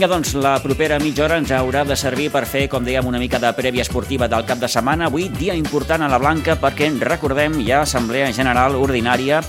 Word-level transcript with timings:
Vinga, 0.00 0.14
doncs, 0.14 0.30
la 0.40 0.54
propera 0.64 0.96
mitja 0.96 1.26
hora 1.26 1.36
ens 1.36 1.50
haurà 1.52 1.82
de 1.84 1.92
servir 1.92 2.30
per 2.32 2.46
fer, 2.48 2.62
com 2.72 2.80
dèiem, 2.80 3.04
una 3.04 3.18
mica 3.20 3.36
de 3.36 3.50
prèvia 3.52 3.82
esportiva 3.84 4.30
del 4.32 4.46
cap 4.48 4.56
de 4.56 4.68
setmana. 4.72 5.10
Avui, 5.10 5.26
dia 5.28 5.52
important 5.52 6.00
a 6.00 6.08
la 6.08 6.16
Blanca 6.16 6.54
perquè, 6.56 6.88
recordem, 7.04 7.58
hi 7.60 7.68
ha 7.68 7.82
Assemblea 7.84 8.30
General 8.32 8.78
Ordinària 8.80 9.42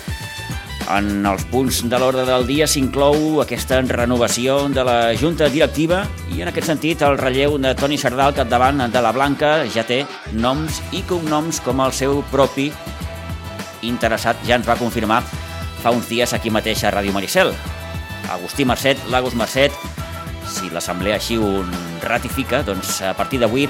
en 0.98 1.24
els 1.32 1.46
punts 1.54 1.80
de 1.88 2.02
l'ordre 2.04 2.26
del 2.28 2.44
dia 2.50 2.68
s'inclou 2.68 3.40
aquesta 3.46 3.80
renovació 3.94 4.58
de 4.76 4.84
la 4.84 4.98
Junta 5.16 5.48
Directiva 5.48 6.02
i 6.36 6.44
en 6.44 6.52
aquest 6.52 6.68
sentit 6.68 7.08
el 7.08 7.16
relleu 7.16 7.56
de 7.56 7.72
Toni 7.80 7.96
Sardà 7.96 8.28
al 8.28 8.36
capdavant 8.36 8.84
de 8.92 9.06
la 9.08 9.16
Blanca 9.16 9.54
ja 9.72 9.88
té 9.88 10.02
noms 10.34 10.84
i 10.92 11.06
cognoms 11.08 11.64
com 11.64 11.80
el 11.80 11.96
seu 11.96 12.26
propi 12.28 12.68
interessat 13.88 14.44
ja 14.44 14.60
ens 14.60 14.68
va 14.68 14.76
confirmar 14.76 15.24
fa 15.80 15.96
uns 15.96 16.12
dies 16.12 16.36
aquí 16.36 16.52
mateix 16.52 16.84
a 16.84 16.92
Ràdio 16.92 17.16
Maricel. 17.16 17.56
Agustí 18.36 18.68
Mercet, 18.68 19.00
Lagos 19.08 19.34
Mercet, 19.36 19.72
si 20.48 20.70
l'Assemblea 20.74 21.18
així 21.20 21.38
ho 21.38 21.64
ratifica, 22.04 22.62
doncs 22.66 23.02
a 23.06 23.14
partir 23.18 23.42
d'avui 23.42 23.68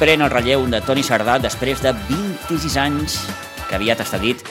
pren 0.00 0.22
el 0.22 0.32
relleu 0.32 0.66
de 0.70 0.80
Toni 0.84 1.04
Sardà 1.06 1.38
després 1.42 1.82
de 1.84 1.94
26 2.08 2.76
anys 2.80 3.20
que 3.66 3.76
aviat 3.78 4.00
està 4.04 4.20
dit 4.22 4.42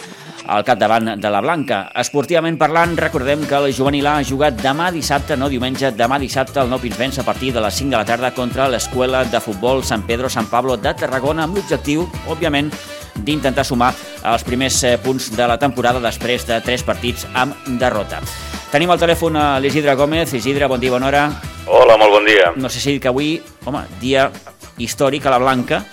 al 0.47 0.63
capdavant 0.63 1.15
de 1.17 1.29
la 1.31 1.41
Blanca. 1.41 1.85
Esportivament 1.97 2.57
parlant, 2.57 2.95
recordem 2.97 3.45
que 3.49 3.57
el 3.57 3.73
juvenil 3.73 4.07
A 4.07 4.17
ha 4.19 4.25
jugat 4.25 4.59
demà 4.61 4.91
dissabte, 4.93 5.37
no 5.37 5.49
diumenge, 5.49 5.91
demà 5.97 6.19
dissabte 6.21 6.61
el 6.61 6.69
Nou 6.69 6.81
Pinsbens 6.81 7.19
a 7.19 7.25
partir 7.25 7.51
de 7.53 7.63
les 7.63 7.81
5 7.81 7.91
de 7.91 7.97
la 7.97 8.05
tarda 8.05 8.33
contra 8.35 8.69
l'Escola 8.69 9.23
de 9.25 9.41
Futbol 9.41 9.83
Sant 9.83 10.05
Pedro 10.05 10.29
San 10.29 10.49
Pablo 10.51 10.77
de 10.77 10.93
Tarragona 10.93 11.45
amb 11.45 11.57
l'objectiu, 11.57 12.05
òbviament, 12.29 12.69
d'intentar 13.15 13.65
sumar 13.65 13.93
els 14.25 14.43
primers 14.43 14.83
eh, 14.83 14.97
punts 15.01 15.31
de 15.35 15.47
la 15.47 15.57
temporada 15.57 16.03
després 16.03 16.45
de 16.47 16.59
tres 16.61 16.83
partits 16.83 17.25
amb 17.33 17.55
derrota. 17.79 18.21
Tenim 18.71 18.91
al 18.91 19.01
telèfon 19.01 19.37
a 19.39 19.49
l'Isidre 19.63 19.95
Gómez. 19.95 20.33
Isidre, 20.35 20.67
bon 20.67 20.81
dia, 20.81 20.91
bona 20.91 21.07
hora. 21.07 21.54
Hola, 21.65 21.97
molt 21.97 22.11
bon 22.13 22.27
dia. 22.27 22.51
No 22.55 22.69
sé 22.69 22.79
si 22.83 22.99
que 22.99 23.09
avui, 23.09 23.39
home, 23.65 23.85
dia 24.01 24.29
històric 24.77 25.25
a 25.25 25.33
la 25.33 25.41
Blanca, 25.41 25.83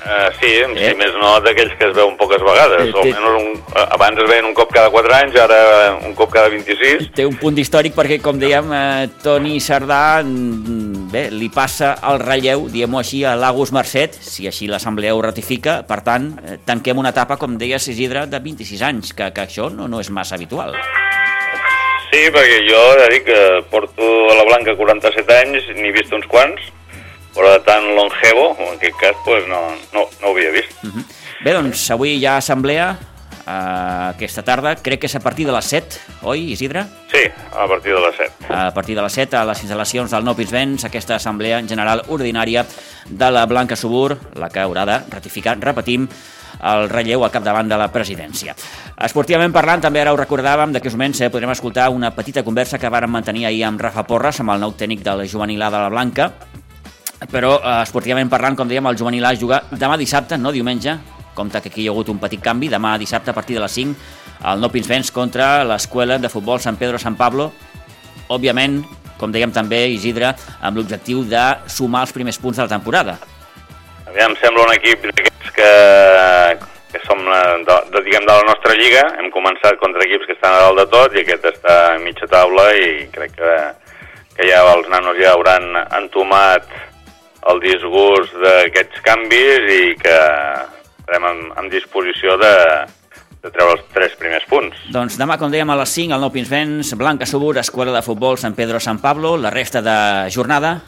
Uh, 0.00 0.32
sí, 0.40 0.48
eh? 0.48 0.68
si 0.72 0.96
més 0.96 1.12
no 1.20 1.34
d'aquells 1.44 1.74
que 1.76 1.84
es 1.90 1.92
veuen 1.92 2.14
poques 2.16 2.40
vegades. 2.40 2.86
Eh, 2.88 2.92
té... 2.94 3.10
Almenys 3.12 3.34
un, 3.36 3.58
uh, 3.74 3.82
abans 3.98 4.22
es 4.22 4.30
veien 4.30 4.46
un 4.48 4.54
cop 4.56 4.72
cada 4.72 4.88
4 4.88 5.12
anys, 5.18 5.36
ara 5.42 5.58
un 6.08 6.14
cop 6.16 6.32
cada 6.32 6.48
26. 6.48 7.10
Té 7.18 7.26
un 7.28 7.36
punt 7.36 7.60
històric 7.60 7.92
perquè, 7.98 8.16
com 8.24 8.40
dèiem, 8.40 8.72
eh, 8.72 9.10
Toni 9.20 9.60
Sardà 9.60 10.22
mm, 10.24 11.04
bé, 11.12 11.26
li 11.34 11.50
passa 11.52 11.92
el 12.08 12.22
relleu, 12.24 12.64
diem-ho 12.72 13.02
així, 13.02 13.26
a 13.28 13.36
Lagos 13.36 13.74
Mercet, 13.76 14.16
si 14.24 14.48
així 14.48 14.70
l'Assemblea 14.72 15.12
ho 15.12 15.20
ratifica. 15.20 15.82
Per 15.84 16.00
tant, 16.06 16.32
eh, 16.40 16.56
tanquem 16.64 17.04
una 17.04 17.12
etapa, 17.12 17.36
com 17.36 17.60
deia 17.60 17.76
Isidre, 17.76 18.24
de 18.30 18.40
26 18.40 18.88
anys, 18.88 19.12
que, 19.12 19.28
que 19.36 19.44
això 19.44 19.68
no, 19.68 19.84
no 19.84 20.00
és 20.00 20.08
massa 20.08 20.40
habitual. 20.40 20.78
Sí, 22.10 22.26
perquè 22.34 22.58
jo 22.66 22.80
ja 22.98 23.06
dic 23.12 23.24
que 23.28 23.40
porto 23.70 24.06
a 24.32 24.34
la 24.34 24.46
Blanca 24.48 24.74
47 24.74 25.36
anys, 25.36 25.68
n'he 25.78 25.92
vist 25.94 26.12
uns 26.16 26.26
quants, 26.30 26.64
però 27.36 27.52
de 27.54 27.60
tan 27.66 27.86
longevo, 27.94 28.56
en 28.58 28.74
aquest 28.74 28.98
cas, 28.98 29.16
pues, 29.24 29.46
no, 29.46 29.60
no, 29.94 30.08
no 30.20 30.26
ho 30.26 30.34
havia 30.34 30.50
vist. 30.50 30.74
Uh 30.82 30.88
mhm. 30.88 30.98
-huh. 30.98 31.16
Bé, 31.44 31.52
doncs 31.52 31.90
avui 31.90 32.18
hi 32.18 32.26
ha 32.26 32.36
assemblea 32.36 32.98
uh, 33.46 34.10
aquesta 34.10 34.42
tarda, 34.42 34.74
crec 34.76 35.00
que 35.00 35.06
és 35.06 35.14
a 35.16 35.20
partir 35.20 35.46
de 35.46 35.52
les 35.52 35.64
7, 35.64 36.00
oi, 36.22 36.52
Isidre? 36.52 36.84
Sí, 37.10 37.22
a 37.52 37.66
partir 37.66 37.94
de 37.94 38.00
les 38.00 38.16
7. 38.16 38.32
A 38.48 38.74
partir 38.74 38.96
de 38.96 39.02
les 39.02 39.12
7, 39.12 39.36
a 39.36 39.44
les 39.44 39.62
instal·lacions 39.64 40.10
del 40.10 40.24
Nou 40.24 40.36
Pinsbens, 40.36 40.84
aquesta 40.84 41.16
assemblea 41.16 41.62
general 41.62 42.04
ordinària 42.08 42.66
de 43.06 43.30
la 43.30 43.46
Blanca 43.46 43.76
Subur, 43.76 44.18
la 44.34 44.50
que 44.50 44.60
haurà 44.60 44.84
de 44.84 45.00
ratificar, 45.10 45.58
repetim, 45.60 46.08
el 46.62 46.88
relleu 46.90 47.24
al 47.24 47.32
capdavant 47.32 47.68
de 47.68 47.78
la 47.80 47.88
presidència. 47.92 48.54
Esportivament 49.00 49.52
parlant, 49.52 49.80
també 49.80 50.02
ara 50.02 50.12
ho 50.12 50.18
recordàvem, 50.18 50.74
d'aquests 50.74 50.96
moments 50.98 51.20
eh, 51.20 51.30
podrem 51.32 51.52
escoltar 51.54 51.88
una 51.94 52.12
petita 52.14 52.44
conversa 52.44 52.78
que 52.78 52.90
vàrem 52.92 53.10
mantenir 53.10 53.46
ahir 53.48 53.64
amb 53.68 53.80
Rafa 53.80 54.04
Porres, 54.08 54.40
amb 54.40 54.54
el 54.54 54.60
nou 54.60 54.74
tècnic 54.76 55.04
del 55.06 55.26
juvenil 55.28 55.62
A 55.62 55.70
de 55.70 55.80
la 55.84 55.92
Blanca, 55.92 56.30
però 57.30 57.56
eh, 57.58 57.76
esportivament 57.82 58.30
parlant, 58.32 58.58
com 58.58 58.68
dèiem, 58.68 58.86
el 58.90 58.98
juvenil 58.98 59.24
A 59.24 59.34
juga 59.34 59.62
demà 59.70 59.96
dissabte, 60.00 60.38
no 60.38 60.52
diumenge, 60.52 60.98
compte 61.34 61.60
que 61.60 61.72
aquí 61.72 61.84
hi 61.84 61.88
ha 61.88 61.94
hagut 61.94 62.10
un 62.12 62.18
petit 62.20 62.42
canvi, 62.42 62.68
demà 62.68 62.96
dissabte 62.98 63.32
a 63.32 63.36
partir 63.36 63.56
de 63.56 63.64
les 63.64 63.72
5 63.72 64.18
el 64.50 64.60
No 64.60 64.70
Pinsbens 64.72 65.10
contra 65.12 65.64
l'Escola 65.68 66.16
de 66.18 66.30
Futbol 66.32 66.60
Sant 66.60 66.78
Pedro 66.80 66.98
San 66.98 67.16
Pablo, 67.16 67.50
òbviament, 68.32 68.80
com 69.20 69.32
dèiem 69.32 69.52
també, 69.52 69.82
Isidre, 69.92 70.32
amb 70.64 70.80
l'objectiu 70.80 71.24
de 71.28 71.42
sumar 71.68 72.06
els 72.06 72.14
primers 72.16 72.40
punts 72.40 72.56
de 72.56 72.64
la 72.64 72.72
temporada. 72.72 73.18
Aviam, 74.08 74.32
sembla 74.40 74.64
un 74.64 74.72
equip 74.74 75.04
que, 75.12 75.29
que 75.60 77.00
som 77.06 77.20
de, 77.22 77.76
de, 77.92 78.02
diguem, 78.02 78.26
de 78.26 78.34
la 78.34 78.46
nostra 78.48 78.74
lliga, 78.78 79.04
hem 79.18 79.30
començat 79.34 79.78
contra 79.82 80.04
equips 80.06 80.26
que 80.26 80.36
estan 80.36 80.56
a 80.56 80.62
dalt 80.64 80.80
de 80.82 80.86
tot 80.90 81.14
i 81.14 81.22
aquest 81.22 81.46
està 81.52 81.76
a 81.92 81.98
mitja 82.02 82.28
taula 82.30 82.70
i 82.74 83.06
crec 83.14 83.36
que, 83.38 83.56
que 84.36 84.48
ja 84.50 84.62
els 84.74 84.88
nanos 84.90 85.18
ja 85.20 85.34
hauran 85.34 85.68
entomat 86.00 86.66
el 87.50 87.62
disgust 87.62 88.34
d'aquests 88.42 89.02
canvis 89.06 89.70
i 89.74 89.82
que 90.00 90.16
estarem 91.00 91.26
en, 91.30 91.44
en 91.62 91.70
disposició 91.72 92.36
de, 92.40 92.54
de 93.42 93.50
treure 93.50 93.78
els 93.78 93.86
tres 93.94 94.14
primers 94.20 94.46
punts. 94.50 94.78
Doncs 94.92 95.18
demà, 95.18 95.38
com 95.40 95.52
dèiem, 95.52 95.70
a 95.72 95.78
les 95.80 95.94
5, 95.96 96.14
al 96.14 96.22
Nou 96.22 96.32
Pinsbens, 96.34 96.94
Blanca 97.00 97.26
Subur, 97.26 97.56
Escola 97.58 97.94
de 97.96 98.04
Futbol 98.04 98.38
Sant 98.38 98.54
Pedro 98.58 98.80
San 98.80 99.00
Pablo, 99.02 99.36
la 99.36 99.52
resta 99.54 99.82
de 99.82 99.98
jornada... 100.30 100.78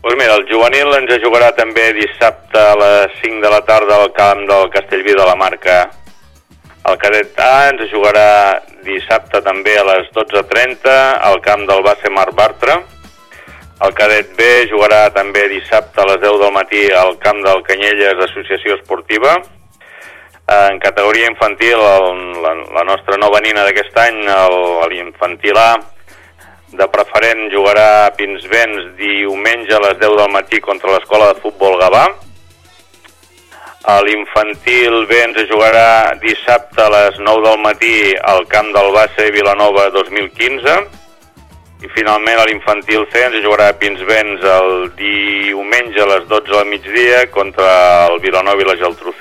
Pues 0.00 0.14
mira, 0.16 0.36
el 0.38 0.44
juvenil 0.46 0.92
ens 0.94 1.16
jugarà 1.24 1.48
també 1.58 1.88
dissabte 1.96 2.60
a 2.62 2.76
les 2.78 3.16
5 3.18 3.42
de 3.42 3.50
la 3.50 3.64
tarda 3.66 3.96
al 3.98 4.12
camp 4.14 4.44
del 4.46 4.70
Castellví 4.70 5.16
de 5.18 5.24
la 5.26 5.34
Marca. 5.34 5.78
El 6.86 6.96
cadet 7.02 7.40
A 7.42 7.66
ens 7.72 7.82
jugarà 7.90 8.28
dissabte 8.86 9.42
també 9.42 9.74
a 9.76 9.82
les 9.88 10.06
12.30 10.14 10.94
al 11.30 11.40
camp 11.42 11.66
del 11.66 11.82
base 11.82 12.14
Mar 12.14 12.28
Bartra. 12.38 12.78
El 13.82 13.92
cadet 13.98 14.30
B 14.38 14.46
jugarà 14.70 15.08
també 15.14 15.48
dissabte 15.50 16.00
a 16.00 16.06
les 16.12 16.22
10 16.22 16.40
del 16.44 16.54
matí 16.54 16.86
al 17.02 17.18
camp 17.18 17.42
del 17.42 17.66
Canyelles 17.66 18.22
Associació 18.30 18.78
Esportiva. 18.78 19.34
En 20.62 20.78
categoria 20.78 21.26
infantil, 21.28 21.74
el, 21.74 22.22
la, 22.46 22.54
la 22.78 22.86
nostra 22.86 23.18
nova 23.18 23.42
nina 23.42 23.66
d'aquest 23.66 23.98
any, 24.06 24.22
l'infantil 24.94 25.58
A, 25.58 25.72
de 26.72 26.86
preferent 26.92 27.48
jugarà 27.52 28.06
a 28.06 28.10
Pinsbens 28.16 28.90
diumenge 28.98 29.72
a 29.72 29.80
les 29.86 29.96
10 30.00 30.16
del 30.20 30.32
matí 30.32 30.60
contra 30.60 30.92
l'escola 30.92 31.32
de 31.32 31.40
futbol 31.40 31.78
Gavà. 31.80 32.04
L'infantil 34.04 35.06
B 35.08 35.16
ens 35.16 35.38
jugarà 35.48 36.12
dissabte 36.20 36.82
a 36.84 36.90
les 36.92 37.16
9 37.24 37.44
del 37.46 37.60
matí 37.64 38.12
al 38.20 38.44
camp 38.52 38.68
del 38.74 38.90
Bassa 38.92 39.30
Vilanova 39.32 39.88
2015 39.94 40.74
i 41.78 41.88
finalment 41.94 42.40
a 42.42 42.44
l'infantil 42.44 43.06
C 43.12 43.22
ens 43.22 43.38
jugarà 43.40 43.70
a 43.70 43.76
Pinsbens 43.80 44.44
el 44.44 44.90
diumenge 44.98 46.02
a 46.02 46.08
les 46.10 46.26
12 46.28 46.52
del 46.52 46.68
migdia 46.68 47.22
contra 47.30 47.70
el 48.10 48.18
Vilanova 48.20 48.60
i 48.60 48.68
la 48.68 48.76
Geltrú. 48.76 49.14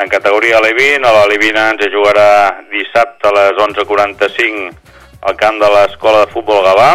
En 0.00 0.08
categoria 0.08 0.56
Alevin, 0.58 1.04
a 1.04 1.12
l'Alevina 1.12 1.68
ens 1.74 1.84
jugarà 1.92 2.64
dissabte 2.72 3.28
a 3.28 3.34
les 3.36 3.60
11.45 3.60 4.83
al 5.24 5.36
camp 5.40 5.58
de 5.60 5.68
l'Escola 5.72 6.24
de 6.24 6.32
Futbol 6.32 6.62
Gavà. 6.64 6.92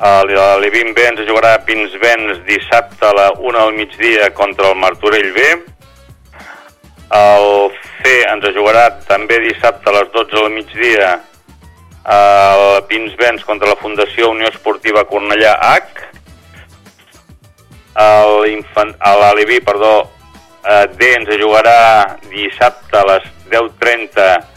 B 0.00 1.06
ens 1.06 1.20
jugarà 1.28 1.54
a 1.54 1.62
Pinsbens 1.64 2.44
dissabte 2.46 3.06
a 3.06 3.12
la 3.14 3.30
1 3.38 3.58
del 3.58 3.74
migdia 3.74 4.30
contra 4.34 4.70
el 4.70 4.76
Martorell 4.76 5.32
B. 5.32 5.48
El 7.10 7.48
C 8.02 8.20
ens 8.28 8.46
jugarà 8.56 8.88
també 9.06 9.38
dissabte 9.46 9.90
a 9.90 9.98
les 9.98 10.12
12 10.12 10.36
del 10.36 10.50
migdia 10.50 11.18
el 12.10 12.82
Pinsbens 12.88 13.44
contra 13.44 13.68
la 13.68 13.76
Fundació 13.76 14.30
Unió 14.30 14.48
Esportiva 14.48 15.04
Cornellà 15.04 15.52
H, 15.60 16.06
l'Aleví, 19.20 19.60
perdó, 19.60 20.10
eh, 20.64 20.86
D 20.96 21.12
ens 21.14 21.28
jugarà 21.38 22.16
dissabte 22.30 22.96
a 22.96 23.04
les 23.12 23.28
10.30 23.50 24.49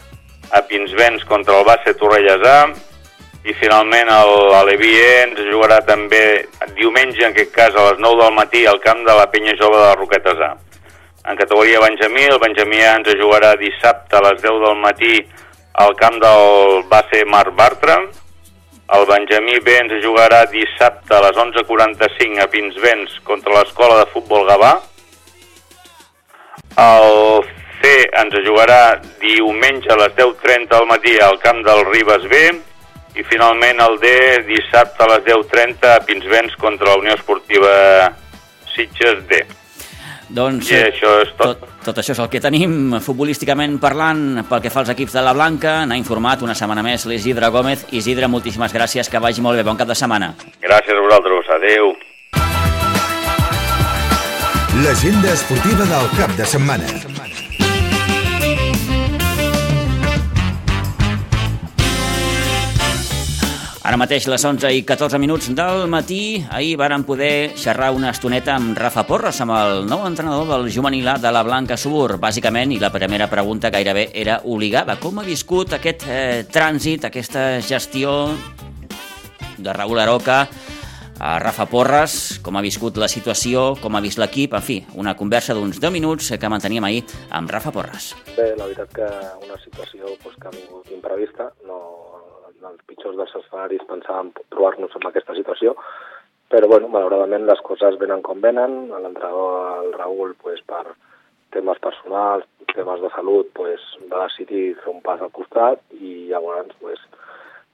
a 0.54 0.62
Pinsbens 0.68 1.24
contra 1.26 1.58
el 1.58 1.64
base 1.66 1.94
A, 2.48 2.58
i 3.44 3.52
finalment 3.60 4.08
l'Aleví 4.08 4.94
E 4.96 5.08
ens 5.26 5.40
jugarà 5.50 5.80
també 5.84 6.46
diumenge, 6.78 7.20
en 7.20 7.32
aquest 7.34 7.52
cas 7.52 7.74
a 7.76 7.90
les 7.90 7.98
9 8.00 8.22
del 8.22 8.32
matí, 8.32 8.64
al 8.66 8.80
camp 8.80 9.02
de 9.04 9.16
la 9.18 9.26
Penya 9.30 9.52
Jove 9.60 9.76
de 9.76 9.88
les 9.90 9.98
Roquetes 10.00 10.40
A. 10.40 10.54
En 11.28 11.36
categoria 11.36 11.80
Benjamí, 11.80 12.24
el 12.24 12.40
Benjamí 12.40 12.80
ens 12.84 13.10
jugarà 13.20 13.54
dissabte 13.60 14.16
a 14.16 14.22
les 14.28 14.40
10 14.42 14.60
del 14.64 14.78
matí 14.80 15.12
al 15.74 15.94
camp 15.96 16.20
del 16.22 16.84
base 16.88 17.24
Marc 17.24 17.54
Bartra. 17.56 17.98
El 18.94 19.06
Benjamí 19.08 19.58
B 19.64 19.76
ens 19.80 19.94
jugarà 20.04 20.44
dissabte 20.52 21.16
a 21.16 21.22
les 21.24 21.36
11.45 21.36 22.44
a 22.44 22.48
Pinsbens 22.52 23.18
contra 23.24 23.56
l'escola 23.58 24.02
de 24.02 24.10
futbol 24.12 24.46
Gavà. 24.48 24.74
El 26.84 27.44
C 27.84 27.90
ens 28.16 28.36
jugarà 28.46 28.96
diumenge 29.20 29.90
a 29.92 29.96
les 30.00 30.14
10.30 30.16 30.72
al 30.72 30.86
matí 30.88 31.18
al 31.20 31.36
camp 31.42 31.60
del 31.66 31.82
Ribes 31.90 32.22
B 32.30 32.38
i 33.20 33.24
finalment 33.28 33.82
el 33.84 33.98
D 34.00 34.12
dissabte 34.46 35.04
a 35.04 35.08
les 35.10 35.26
10.30 35.26 35.90
a 35.90 35.98
Pinsbens 36.06 36.56
contra 36.62 36.88
la 36.88 37.02
Unió 37.02 37.12
Esportiva 37.12 37.74
Sitges 38.72 39.20
D. 39.28 39.42
Doncs 40.34 40.70
I 40.72 40.78
això 40.86 41.10
és 41.20 41.34
tot. 41.36 41.60
tot, 41.60 41.74
tot 41.84 42.00
això 42.00 42.14
és 42.16 42.22
el 42.24 42.30
que 42.32 42.40
tenim 42.40 42.96
futbolísticament 43.04 43.76
parlant 43.82 44.46
pel 44.48 44.64
que 44.64 44.72
fa 44.72 44.80
als 44.80 44.94
equips 44.94 45.18
de 45.18 45.26
la 45.26 45.36
Blanca. 45.36 45.82
N'ha 45.84 46.00
informat 46.00 46.40
una 46.42 46.56
setmana 46.56 46.82
més 46.82 47.04
l'Isidre 47.10 47.52
Gómez. 47.52 47.84
Isidre, 47.92 48.32
moltíssimes 48.32 48.72
gràcies, 48.72 49.12
que 49.12 49.20
vagi 49.20 49.44
molt 49.44 49.60
bé, 49.60 49.66
bon 49.68 49.76
cap 49.76 49.92
de 49.92 49.98
setmana. 49.98 50.32
Gràcies 50.64 50.96
a 50.96 51.04
vosaltres, 51.04 51.52
adeu. 51.60 51.92
L'agenda 54.80 55.36
esportiva 55.36 55.84
del 55.92 56.10
cap 56.16 56.32
de 56.40 56.48
setmana. 56.48 57.23
Ara 63.84 63.98
mateix 64.00 64.24
les 64.32 64.40
11 64.48 64.70
i 64.72 64.78
14 64.88 65.18
minuts 65.20 65.50
del 65.52 65.82
matí, 65.92 66.40
ahir 66.48 66.78
varen 66.80 67.02
poder 67.04 67.52
xerrar 67.52 67.90
una 67.92 68.14
estoneta 68.14 68.54
amb 68.56 68.78
Rafa 68.80 69.02
Porres, 69.04 69.42
amb 69.44 69.52
el 69.52 69.82
nou 69.84 70.06
entrenador 70.08 70.48
del 70.48 70.70
juvenil 70.72 71.10
de 71.20 71.32
la 71.36 71.42
Blanca 71.44 71.76
Subur, 71.76 72.16
bàsicament, 72.16 72.72
i 72.72 72.78
la 72.80 72.88
primera 72.94 73.28
pregunta 73.28 73.68
gairebé 73.68 74.06
era 74.16 74.38
obligada. 74.48 74.96
Com 74.96 75.20
ha 75.20 75.26
viscut 75.26 75.76
aquest 75.76 76.06
eh, 76.08 76.46
trànsit, 76.48 77.04
aquesta 77.04 77.60
gestió 77.60 78.14
de 79.58 79.76
Raül 79.76 80.00
Aroca 80.00 80.46
a 81.20 81.38
Rafa 81.44 81.68
Porres, 81.68 82.40
com 82.40 82.56
ha 82.56 82.64
viscut 82.64 82.96
la 82.96 83.10
situació, 83.12 83.74
com 83.84 84.00
ha 84.00 84.02
vist 84.04 84.16
l'equip, 84.16 84.56
en 84.56 84.64
fi, 84.64 84.78
una 84.96 85.12
conversa 85.12 85.52
d'uns 85.52 85.76
10 85.76 85.92
minuts 85.92 86.32
que 86.40 86.48
manteníem 86.48 86.88
ahir 86.88 87.04
amb 87.36 87.52
Rafa 87.52 87.68
Porres. 87.76 88.14
Bé, 88.32 88.54
la 88.56 88.64
veritat 88.64 88.96
que 88.96 89.12
una 89.44 89.60
situació 89.60 90.16
pues, 90.24 90.40
que 90.40 90.48
ha 90.48 90.56
vingut 90.56 90.88
imprevista, 90.96 91.52
no, 91.68 91.82
els 92.70 92.82
pitjors 92.88 93.16
dels 93.18 93.34
escenaris 93.40 93.86
pensàvem 93.88 94.32
trobar-nos 94.52 94.94
en 94.98 95.08
aquesta 95.08 95.36
situació, 95.38 95.74
però 96.52 96.68
bueno, 96.70 96.90
malauradament 96.92 97.46
les 97.48 97.60
coses 97.66 97.98
venen 98.00 98.22
com 98.22 98.40
venen, 98.44 98.76
l'entrenador, 98.92 99.84
el 99.84 99.92
Raül, 99.96 100.34
pues, 100.42 100.60
per 100.68 100.84
temes 101.54 101.78
personals, 101.82 102.46
temes 102.74 103.00
de 103.00 103.10
salut, 103.14 103.50
pues, 103.54 103.82
va 104.10 104.26
decidir 104.26 104.74
fer 104.82 104.92
un 104.92 105.00
pas 105.02 105.22
al 105.22 105.32
costat 105.34 105.80
i 106.00 106.28
llavors 106.30 106.74
pues, 106.80 107.00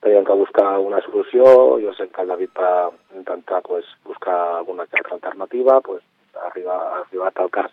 teníem 0.05 0.25
que 0.25 0.37
buscar 0.43 0.79
una 0.79 1.01
solució, 1.05 1.45
jo 1.81 1.93
sé 1.97 2.09
que 2.09 2.23
el 2.23 2.33
David 2.33 2.53
va 2.57 2.91
intentar 3.17 3.63
pues, 3.63 3.85
buscar 4.05 4.39
alguna 4.59 4.85
altra 4.85 5.17
alternativa, 5.17 5.81
pues, 5.81 6.03
arriba, 6.49 6.77
arribat 7.01 7.41
al 7.41 7.51
cas 7.51 7.71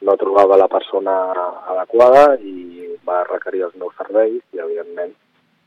no 0.00 0.16
trobava 0.16 0.56
la 0.56 0.68
persona 0.70 1.14
adequada 1.66 2.36
i 2.38 2.86
va 3.06 3.24
requerir 3.26 3.64
els 3.66 3.74
meus 3.80 3.96
serveis 3.98 4.42
i 4.54 4.62
evidentment 4.62 5.14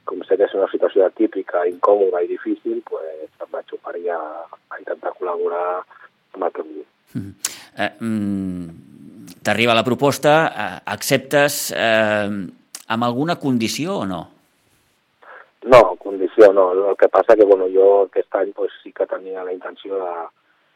com 0.05 0.21
sé 0.27 0.37
que 0.37 0.47
és 0.47 0.55
una 0.57 0.69
situació 0.71 1.05
atípica, 1.05 1.65
incòmoda 1.69 2.23
i 2.25 2.31
difícil, 2.31 2.81
pues, 2.87 3.29
em 3.41 3.51
vaig 3.53 3.75
oferir 3.77 4.09
a, 4.15 4.21
a 4.71 4.79
intentar 4.79 5.13
col·laborar 5.17 5.65
amb 6.35 6.47
el 6.47 6.63
em 6.63 6.71
diu. 6.77 6.87
Mm. 7.13 7.51
Eh, 7.77 7.91
mm, 7.99 8.91
T'arriba 9.41 9.73
la 9.73 9.83
proposta, 9.83 10.33
eh, 10.53 10.81
acceptes 10.93 11.71
eh, 11.73 12.29
amb 12.93 13.03
alguna 13.03 13.37
condició 13.41 13.95
o 14.03 14.05
no? 14.05 14.21
No, 15.63 15.95
condició 15.95 16.51
no. 16.53 16.71
El 16.91 16.97
que 16.97 17.09
passa 17.09 17.35
que 17.35 17.45
bueno, 17.45 17.65
jo 17.73 18.03
aquest 18.05 18.35
any 18.35 18.51
pues, 18.53 18.71
sí 18.83 18.91
que 18.93 19.07
tenia 19.09 19.43
la 19.43 19.53
intenció 19.53 19.97
de, 19.97 20.13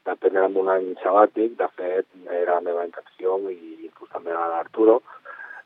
de 0.09 0.15
prendre'm 0.21 0.57
un 0.61 0.71
any 0.73 0.87
sabàtic. 1.03 1.53
De 1.59 1.69
fet, 1.77 2.07
era 2.25 2.57
la 2.57 2.65
meva 2.65 2.85
intenció 2.85 3.37
i 3.53 3.85
inclús 3.85 4.09
també 4.13 4.33
la 4.33 4.47
d'Arturo. 4.53 5.01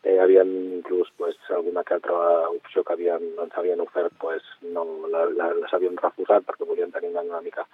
Eh, 0.03 0.15
havien 0.23 0.49
inclús 0.79 1.09
pues, 1.17 1.35
alguna 1.49 1.83
que 1.83 1.93
altra 1.93 2.15
opció 2.49 2.85
que 2.87 2.93
havien, 2.93 3.23
ens 3.43 3.55
havien 3.59 3.81
ofert 3.83 4.13
pues, 4.19 4.43
no, 4.61 4.85
la, 5.11 5.25
la, 5.35 5.49
les 5.57 5.73
havien 5.75 5.97
refusat 5.99 6.45
perquè 6.47 6.67
volien 6.67 6.93
tenir 6.93 7.11
un 7.11 7.19
any 7.19 7.31
una 7.33 7.41
mica 7.43 7.65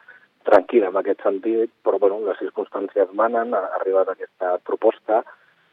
tranquil 0.50 0.88
en 0.88 0.98
aquest 0.98 1.22
sentit, 1.25 1.72
però 1.86 2.00
bueno, 2.01 2.22
les 2.25 2.42
circumstàncies 2.42 3.13
manen, 3.13 3.54
ha 3.54 3.62
arribat 3.80 4.10
aquesta 4.10 4.56
proposta, 4.66 5.22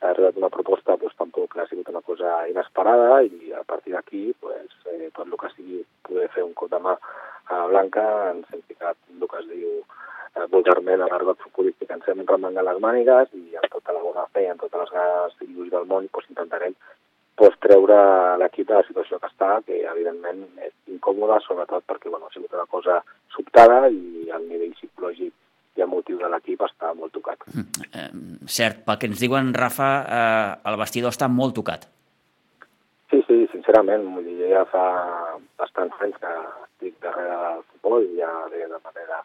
ha 0.02 0.10
arribat 0.10 0.36
una 0.36 0.52
proposta 0.52 0.96
pues, 1.00 1.16
tampoc 1.16 1.56
ha 1.56 1.66
sigut 1.70 1.88
una 1.88 2.04
cosa 2.04 2.42
inesperada 2.50 3.22
i 3.22 3.52
a 3.56 3.64
partir 3.64 3.96
d'aquí 3.96 4.32
pues, 4.40 4.68
eh, 4.92 5.10
tot 5.16 5.26
el 5.28 5.38
que 5.40 5.52
sigui 5.56 5.82
poder 6.08 6.28
fer 6.36 6.44
un 6.44 6.54
cop 6.58 6.72
de 6.72 6.80
mà 6.82 6.96
a 7.52 7.66
Blanca 7.70 8.04
ens 8.30 8.48
hem 8.52 8.62
ficat 8.68 8.96
el 9.12 9.28
que 9.28 9.40
es 9.40 9.48
diu 9.50 9.82
eh, 10.36 10.46
vulgarment 10.54 11.02
a 11.02 11.10
l'argot 11.10 11.40
futbolístic 11.44 11.90
ens 11.94 12.08
hem 12.08 12.24
remengant 12.28 12.68
les 12.68 12.80
mànigues 12.86 13.32
i 13.38 13.58
amb 13.60 13.70
tota 13.76 13.96
la 13.96 14.02
bona 14.04 14.26
fe 14.32 14.46
i 14.46 14.50
amb 14.52 14.62
totes 14.64 14.84
les 14.84 14.94
ganes 14.96 15.38
i 15.40 15.50
lluís 15.52 15.72
del 15.74 15.88
món 15.92 16.08
pues, 16.12 16.28
intentarem 16.30 16.76
pues, 17.36 17.58
treure 17.64 17.98
l'equip 18.40 18.68
de 18.68 18.78
la 18.78 18.86
situació 18.88 19.18
que 19.20 19.30
està, 19.30 19.52
que 19.66 19.82
evidentment 19.94 20.44
és 20.66 20.74
incòmoda, 20.96 21.40
sobretot 21.46 21.86
perquè 21.88 22.10
bueno, 22.10 22.28
ha 22.28 22.34
sigut 22.34 22.52
una 22.54 22.68
cosa 22.70 23.00
sobtada 23.34 23.88
i 23.88 24.28
el 24.30 24.48
nivell 24.48 24.76
psicològic 24.78 25.32
i 25.76 25.82
emotiu 25.82 26.18
de 26.20 26.28
l'equip 26.28 26.60
està 26.66 26.92
molt 26.94 27.14
tocat. 27.16 27.46
Mm. 27.48 27.88
Eh, 27.96 28.08
cert, 28.58 28.82
pel 28.86 28.98
que 29.00 29.08
ens 29.08 29.20
diuen, 29.24 29.54
Rafa, 29.56 29.90
eh, 30.04 30.48
el 30.68 30.78
vestidor 30.80 31.14
està 31.14 31.30
molt 31.32 31.56
tocat. 31.56 31.88
Sí, 33.12 33.20
sí, 33.28 33.38
sincerament, 33.52 34.04
vull 34.14 34.28
dir, 34.28 34.50
ja 34.52 34.64
fa 34.68 34.84
bastants 35.60 35.96
anys 36.04 36.18
que 36.20 36.32
estic 36.66 36.94
darrere 37.04 37.38
del 37.40 37.64
futbol, 37.70 38.06
ja 38.16 38.30
de, 38.52 38.66
de 38.68 38.80
manera 38.84 39.20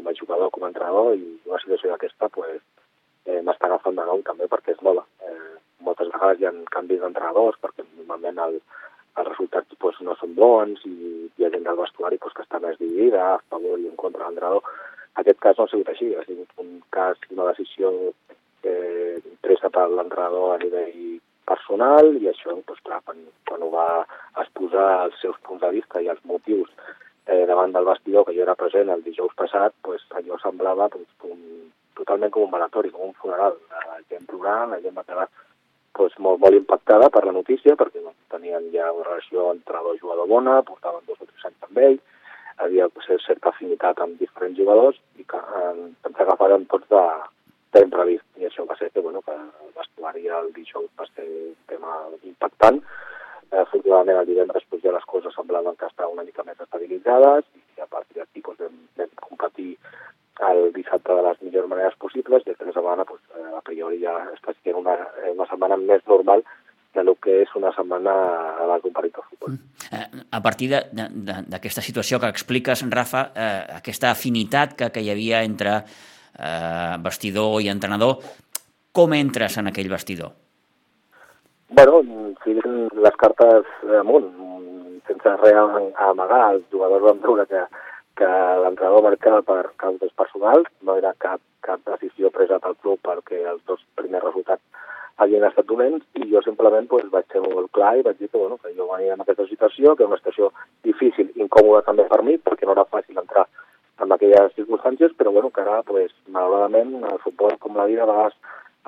com 0.00 0.08
a 0.08 0.14
jugador, 0.16 0.50
com 0.50 0.64
a 0.64 0.70
entrenador, 0.72 1.14
i 1.16 1.26
una 1.44 1.60
situació 1.60 1.92
d'aquesta 1.92 2.30
pues, 2.32 2.60
eh, 3.28 3.40
m'està 3.44 3.68
agafant 3.68 3.98
de 3.98 4.06
nou 4.08 4.22
també 4.24 4.48
perquè 4.48 4.72
és 4.72 4.84
nova. 4.86 5.04
Eh, 5.20 5.56
moltes 5.84 6.08
vegades 6.14 6.40
hi 6.40 6.48
ha 6.48 6.52
canvis 6.72 7.02
d'entrenadors 7.02 7.60
perquè 7.60 7.84
normalment 7.84 8.40
el, 8.46 8.60
els 9.20 9.28
resultats 9.28 9.76
pues, 9.84 10.00
no 10.06 10.16
són 10.16 10.32
bons 10.38 10.80
i 10.88 10.96
hi 11.36 11.44
ha 11.44 11.52
gent 11.52 11.66
del 11.68 11.80
vestuari 11.82 12.20
pues, 12.22 12.32
que 12.36 12.46
està 12.46 12.62
més 12.64 12.80
dividida 12.80 13.26
a 13.34 13.38
favor 13.52 13.76
i 13.78 13.88
en 13.90 13.96
contra 14.00 14.24
de 14.24 14.30
l'entrenador. 14.30 14.64
Aquest 15.20 15.40
cas 15.44 15.58
no 15.58 15.66
ha 15.66 15.72
sigut 15.72 15.92
així, 15.92 16.14
ha 16.16 16.24
sigut 16.24 16.64
un 16.64 16.78
cas, 16.96 17.20
una 17.34 17.50
decisió 17.50 17.92
eh, 18.64 19.20
presa 19.44 19.68
per 19.74 19.88
l'entrenador 19.90 20.54
a 20.54 20.60
nivell 20.64 21.18
personal 21.50 22.14
i 22.16 22.30
això, 22.30 22.54
doncs, 22.54 22.80
clar, 22.86 23.02
quan, 23.04 23.20
quan 23.48 23.64
ho 23.66 23.70
va 23.74 23.88
exposar 24.38 24.88
els 25.08 25.18
seus 25.20 25.36
punts 25.44 25.64
de 25.64 25.74
vista 25.76 26.00
i 26.00 26.08
els 26.12 26.22
motius 26.24 26.69
del 27.80 27.88
vestidor 27.88 28.26
que 28.28 28.36
jo 28.36 28.44
era 28.44 28.56
present 28.60 28.92
el 28.92 29.02
dijous 29.02 29.32
passat, 29.36 29.74
doncs, 29.86 30.04
allò 30.20 30.36
semblava 30.42 30.88
doncs, 30.92 31.08
un, 31.24 31.70
totalment 31.96 32.32
com 32.34 32.44
un 32.44 32.52
maratori, 32.52 32.92
com 32.92 33.08
un 33.08 33.16
funeral. 33.16 33.56
La 33.72 33.98
gent 34.12 34.26
plorant, 34.28 34.74
la 34.74 34.80
gent 34.84 34.96
va 34.96 35.06
quedar 35.08 35.26
doncs, 35.96 36.16
molt, 36.20 36.40
molt 36.44 36.56
impactada 36.58 37.10
per 37.10 37.24
la 37.24 37.34
notícia, 37.36 37.76
perquè 37.80 38.04
no, 38.04 38.12
tenien 38.32 38.68
ja 38.74 38.92
una 38.92 39.08
relació 39.08 39.50
entrenador-jugador 39.56 40.28
bona, 40.28 40.60
portaven 40.68 41.06
dos 41.08 41.20
o 41.20 41.28
tres 41.28 41.50
anys 41.50 41.68
amb 41.68 41.84
ell, 41.88 42.00
havia 42.60 42.88
certa 43.24 43.48
afinitat 43.48 44.00
amb 44.04 44.20
diferents 44.20 44.58
jugadors 44.58 45.00
i 45.16 45.24
que 45.24 45.40
eh, 45.40 45.76
ens 46.08 46.24
agafaren 46.24 46.66
tots 46.68 46.88
de, 46.92 47.04
d'imprevist. 47.74 48.26
I 48.40 48.48
això 48.48 48.66
va 48.68 48.76
ser 48.76 48.90
que, 48.90 49.00
bueno, 49.00 49.22
que 49.24 49.36
el 49.36 49.72
vestuari 49.76 50.28
el 50.28 50.52
dijous 50.56 50.90
va 51.00 51.08
ser 51.14 51.24
un 51.24 51.56
tema 51.70 51.96
impactant. 52.28 52.82
Eh, 53.50 53.58
afortunadament 53.62 54.20
el 54.20 54.28
divendres 54.28 54.66
pues, 54.68 54.82
ja 54.84 54.92
les 54.94 55.06
coses 55.10 55.34
semblaven 55.34 55.76
que 55.76 55.88
estaven 55.88 56.14
una 56.14 56.26
mica 56.26 56.44
més 56.46 56.60
estabilitzades 56.62 57.48
i 57.76 57.82
a 57.82 57.88
partir 57.90 58.20
d'aquí 58.20 58.44
pues, 58.46 58.60
vam, 58.60 58.76
vam 59.00 59.16
competir 59.26 59.72
el 60.50 60.70
dissabte 60.76 61.16
de 61.16 61.24
les 61.26 61.42
millors 61.60 61.70
maneres 61.70 61.96
possibles 61.98 62.42
i 62.46 62.50
aquesta 62.50 62.72
setmana 62.72 63.04
pues, 63.04 63.20
eh, 63.36 63.56
a 63.56 63.60
priori 63.62 64.00
ja 64.00 64.16
està 64.34 64.54
sent 64.62 64.76
una, 64.76 64.96
una 65.32 65.46
setmana 65.46 65.76
més 65.76 66.02
normal 66.08 66.42
de 66.94 67.04
lo 67.04 67.14
que 67.22 67.42
és 67.42 67.50
una 67.54 67.70
setmana 67.72 68.12
abans 68.64 68.82
d'un 68.82 68.92
partit 68.92 69.14
de 69.14 69.22
futbol. 69.22 69.58
Eh, 69.92 70.06
a 70.30 70.40
partir 70.42 70.70
d'aquesta 70.72 71.82
situació 71.82 72.18
que 72.18 72.30
expliques, 72.30 72.82
Rafa, 72.90 73.30
eh, 73.34 73.64
aquesta 73.78 74.10
afinitat 74.10 74.74
que, 74.74 74.90
que 74.90 75.00
hi 75.00 75.10
havia 75.10 75.44
entre 75.46 75.76
eh, 75.78 76.96
vestidor 76.98 77.60
i 77.62 77.70
entrenador, 77.70 78.18
com 78.92 79.14
entres 79.14 79.58
en 79.58 79.70
aquell 79.70 79.90
vestidor? 79.90 80.32
Bueno, 81.70 82.02
fiquen 82.42 82.88
les 82.90 83.16
cartes 83.20 83.68
amunt, 84.00 84.26
sense 85.06 85.36
res 85.44 85.54
a 85.54 86.10
amagar. 86.10 86.56
Els 86.56 86.66
jugadors 86.74 87.06
van 87.06 87.22
veure 87.22 87.46
que, 87.46 87.62
que 88.20 88.30
l'entrenador 88.62 89.06
marcava 89.06 89.40
per 89.46 89.62
causes 89.80 90.12
personals, 90.22 90.68
no 90.84 90.98
era 91.00 91.14
cap, 91.24 91.40
cap 91.64 91.80
decisió 91.88 92.30
presa 92.34 92.60
pel 92.60 92.76
club 92.84 93.00
perquè 93.06 93.40
els 93.54 93.62
dos 93.70 93.80
primers 93.96 94.26
resultats 94.26 94.86
havien 95.24 95.44
estat 95.44 95.66
dolents 95.68 96.04
i 96.20 96.28
jo 96.32 96.40
simplement 96.44 96.86
pues, 96.90 97.08
vaig 97.14 97.26
ser 97.32 97.42
molt 97.44 97.70
clar 97.76 97.94
i 97.98 98.04
vaig 98.04 98.20
dir 98.20 98.28
que, 98.28 98.38
bueno, 98.38 98.56
que 98.60 98.72
jo 98.76 98.88
venia 98.92 99.16
en 99.16 99.24
aquesta 99.24 99.48
situació, 99.48 99.94
que 99.94 100.04
era 100.04 100.12
una 100.12 100.20
situació 100.20 100.52
difícil, 100.86 101.32
incòmoda 101.44 101.82
també 101.88 102.06
per 102.12 102.22
mi, 102.26 102.38
perquè 102.44 102.68
no 102.68 102.76
era 102.76 102.88
fàcil 102.88 103.20
entrar 103.20 103.46
en 104.00 104.14
aquelles 104.16 104.54
circumstàncies, 104.56 105.12
però 105.18 105.32
bueno, 105.32 105.50
que 105.52 105.60
ara, 105.60 105.82
pues, 105.88 106.14
malauradament, 106.28 106.96
el 107.12 107.20
futbol 107.24 107.56
com 107.60 107.76
la 107.76 107.88
vida 107.90 108.06
a 108.06 108.10
vegades 108.12 108.36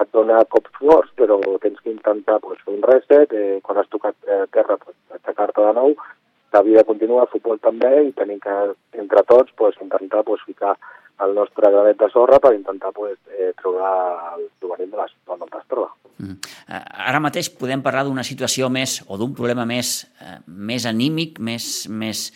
et 0.00 0.08
dona 0.16 0.40
cops 0.48 0.72
forts, 0.78 1.12
però 1.20 1.36
tens 1.60 1.80
que 1.84 1.92
intentar 1.92 2.38
pues, 2.40 2.60
fer 2.64 2.78
un 2.78 2.84
reset, 2.88 3.36
eh, 3.36 3.60
quan 3.64 3.80
has 3.80 3.92
tocat 3.92 4.16
eh, 4.24 4.46
terra, 4.56 4.78
pues, 4.80 4.96
aixecar-te 5.18 5.68
de 5.68 5.74
nou, 5.76 5.96
la 6.52 6.62
vida 6.62 6.84
continua, 6.84 7.22
el 7.26 7.32
futbol 7.32 7.60
també, 7.62 7.92
i 8.08 8.12
tenim 8.16 8.40
que, 8.42 8.56
entre 9.00 9.22
tots, 9.28 9.52
pues, 9.56 9.78
intentar 9.80 10.22
pues, 10.24 10.42
ficar 10.46 10.76
el 11.22 11.34
nostre 11.34 11.70
granet 11.70 11.98
de 12.00 12.08
sorra 12.10 12.38
per 12.42 12.54
intentar 12.54 12.92
pues, 12.92 13.18
eh, 13.38 13.52
treure 13.60 13.88
el 14.36 14.48
juvenil 14.60 14.90
de 14.90 15.00
les 15.00 15.14
on 15.26 15.42
es 15.46 15.66
troba. 15.70 15.90
Mm. 16.18 16.36
Ara 17.08 17.20
mateix 17.22 17.50
podem 17.58 17.82
parlar 17.82 18.04
d'una 18.06 18.24
situació 18.26 18.68
més, 18.72 19.00
o 19.08 19.18
d'un 19.20 19.34
problema 19.34 19.64
més, 19.68 19.94
eh, 20.20 20.38
més 20.46 20.86
anímic, 20.86 21.38
més, 21.40 21.88
més, 21.88 22.28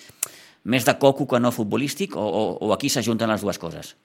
més 0.64 0.87
de 0.87 0.99
coco 0.99 1.26
que 1.26 1.40
no 1.40 1.54
futbolístic, 1.54 2.16
o, 2.16 2.26
o, 2.26 2.44
o 2.66 2.75
aquí 2.75 2.88
s'ajunten 2.92 3.32
les 3.32 3.42
dues 3.42 3.58
coses? 3.58 3.96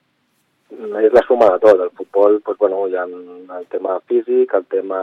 és 1.01 1.13
la 1.13 1.23
suma 1.27 1.47
de 1.53 1.59
tot. 1.63 1.79
El 1.79 1.91
futbol, 1.97 2.39
doncs, 2.45 2.59
bueno, 2.59 2.83
hi 2.87 2.95
ha 2.95 3.05
el 3.05 3.65
tema 3.73 3.97
físic, 4.09 4.53
el 4.53 4.65
tema 4.71 5.01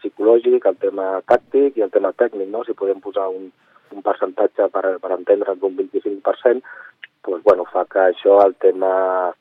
psicològic, 0.00 0.66
el 0.66 0.76
tema 0.82 1.08
tàctic 1.28 1.78
i 1.78 1.84
el 1.86 1.92
tema 1.94 2.12
tècnic, 2.12 2.48
no? 2.52 2.64
Si 2.66 2.76
podem 2.78 3.00
posar 3.04 3.28
un, 3.32 3.50
un 3.94 4.04
percentatge 4.04 4.68
per, 4.74 4.84
per 5.02 5.12
entendre'ns 5.16 5.60
d'un 5.60 5.76
25%, 5.78 6.62
doncs, 7.28 7.44
bueno, 7.44 7.66
fa 7.72 7.84
que 7.90 8.00
això, 8.08 8.38
el 8.44 8.54
tema 8.62 8.92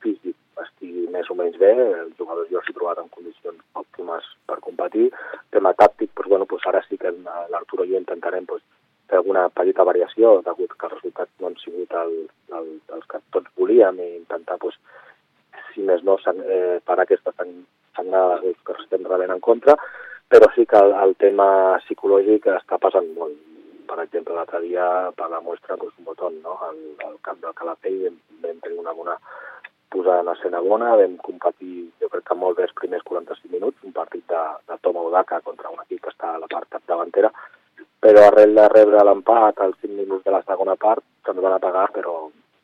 físic, 0.03 0.35
estigui 0.63 1.05
més 1.13 1.29
o 1.29 1.35
menys 1.37 1.57
bé, 1.61 1.71
els 1.77 2.15
jugadors 2.17 2.49
jo 2.51 2.61
he 2.61 2.73
trobat 2.73 2.99
en 3.01 3.09
condicions 3.13 3.61
òptimes 3.77 4.25
per 4.49 4.57
competir. 4.65 5.07
El 5.11 5.51
tema 5.59 5.73
tàctic, 5.77 6.11
doncs, 6.15 6.29
bueno, 6.33 6.47
doncs 6.49 6.67
ara 6.69 6.81
sí 6.87 6.97
que 7.01 7.13
l'Arturo 7.53 7.85
i 7.85 7.93
jo 7.93 8.01
intentarem 8.01 8.47
doncs, 8.49 8.65
fer 9.07 9.21
alguna 9.21 9.47
petita 9.55 9.85
variació, 9.87 10.41
degut 10.43 10.73
que 10.73 10.87
els 10.89 10.95
resultats 10.97 11.31
no 11.39 11.47
han 11.49 11.59
sigut 11.61 11.93
el, 12.01 12.15
el, 12.59 12.71
els 12.97 13.05
que 13.11 13.21
tots 13.35 13.53
volíem 13.59 14.01
i 14.03 14.09
intentar, 14.17 14.57
doncs, 14.63 14.79
si 15.71 15.85
més 15.87 16.03
no, 16.03 16.17
eh, 16.17 16.79
per 16.83 16.97
aquesta 16.99 17.33
sangnada 17.37 18.41
que 18.41 18.75
estem 18.81 19.05
rebent 19.07 19.35
en 19.35 19.43
contra, 19.43 19.77
però 20.27 20.49
sí 20.55 20.65
que 20.67 20.79
el, 20.79 20.91
el 21.05 21.15
tema 21.23 21.47
psicològic 21.85 22.49
està 22.57 22.79
passant 22.81 23.07
molt. 23.15 23.37
Per 23.87 23.99
exemple, 24.03 24.35
l'altre 24.35 24.61
dia, 24.63 24.85
per 25.15 25.29
la 25.31 25.41
mostra, 25.41 25.77
doncs, 25.79 25.95
un 25.97 26.07
botó, 26.09 26.29
no? 26.43 26.57
Al, 26.67 26.79
al 27.07 27.19
camp 27.25 27.39
del 27.43 27.55
Calafell 27.55 28.01
vam, 28.05 28.17
vam 28.43 28.63
tenir 28.63 28.79
una 28.81 28.95
bona 28.97 29.15
posada 29.89 30.21
en 30.21 30.31
escena 30.33 30.59
bona, 30.59 30.95
vam 30.99 31.15
competir, 31.23 31.87
jo 32.01 32.09
crec 32.11 32.25
que 32.27 32.35
molt 32.35 32.57
bé 32.57 32.65
els 32.67 32.75
primers 32.79 33.05
45 33.07 33.53
minuts, 33.53 33.83
un 33.87 33.95
partit 33.95 34.25
de, 34.27 34.41
de 34.67 34.77
Toma 34.83 35.05
Udaka 35.07 35.39
contra 35.45 35.71
un 35.71 35.79
equip 35.85 36.03
que 36.03 36.11
està 36.11 36.33
a 36.35 36.41
la 36.41 36.49
part 36.51 36.75
davantera, 36.91 37.31
però 38.03 38.25
arrel 38.27 38.53
de 38.57 38.67
rebre 38.73 39.05
l'empat 39.07 39.63
als 39.63 39.79
5 39.85 39.95
minuts 39.95 40.27
de 40.27 40.35
la 40.35 40.43
segona 40.43 40.75
part, 40.75 41.03
que 41.23 41.33
ens 41.33 41.43
van 41.43 41.55
apagar, 41.55 41.87
però 41.95 42.17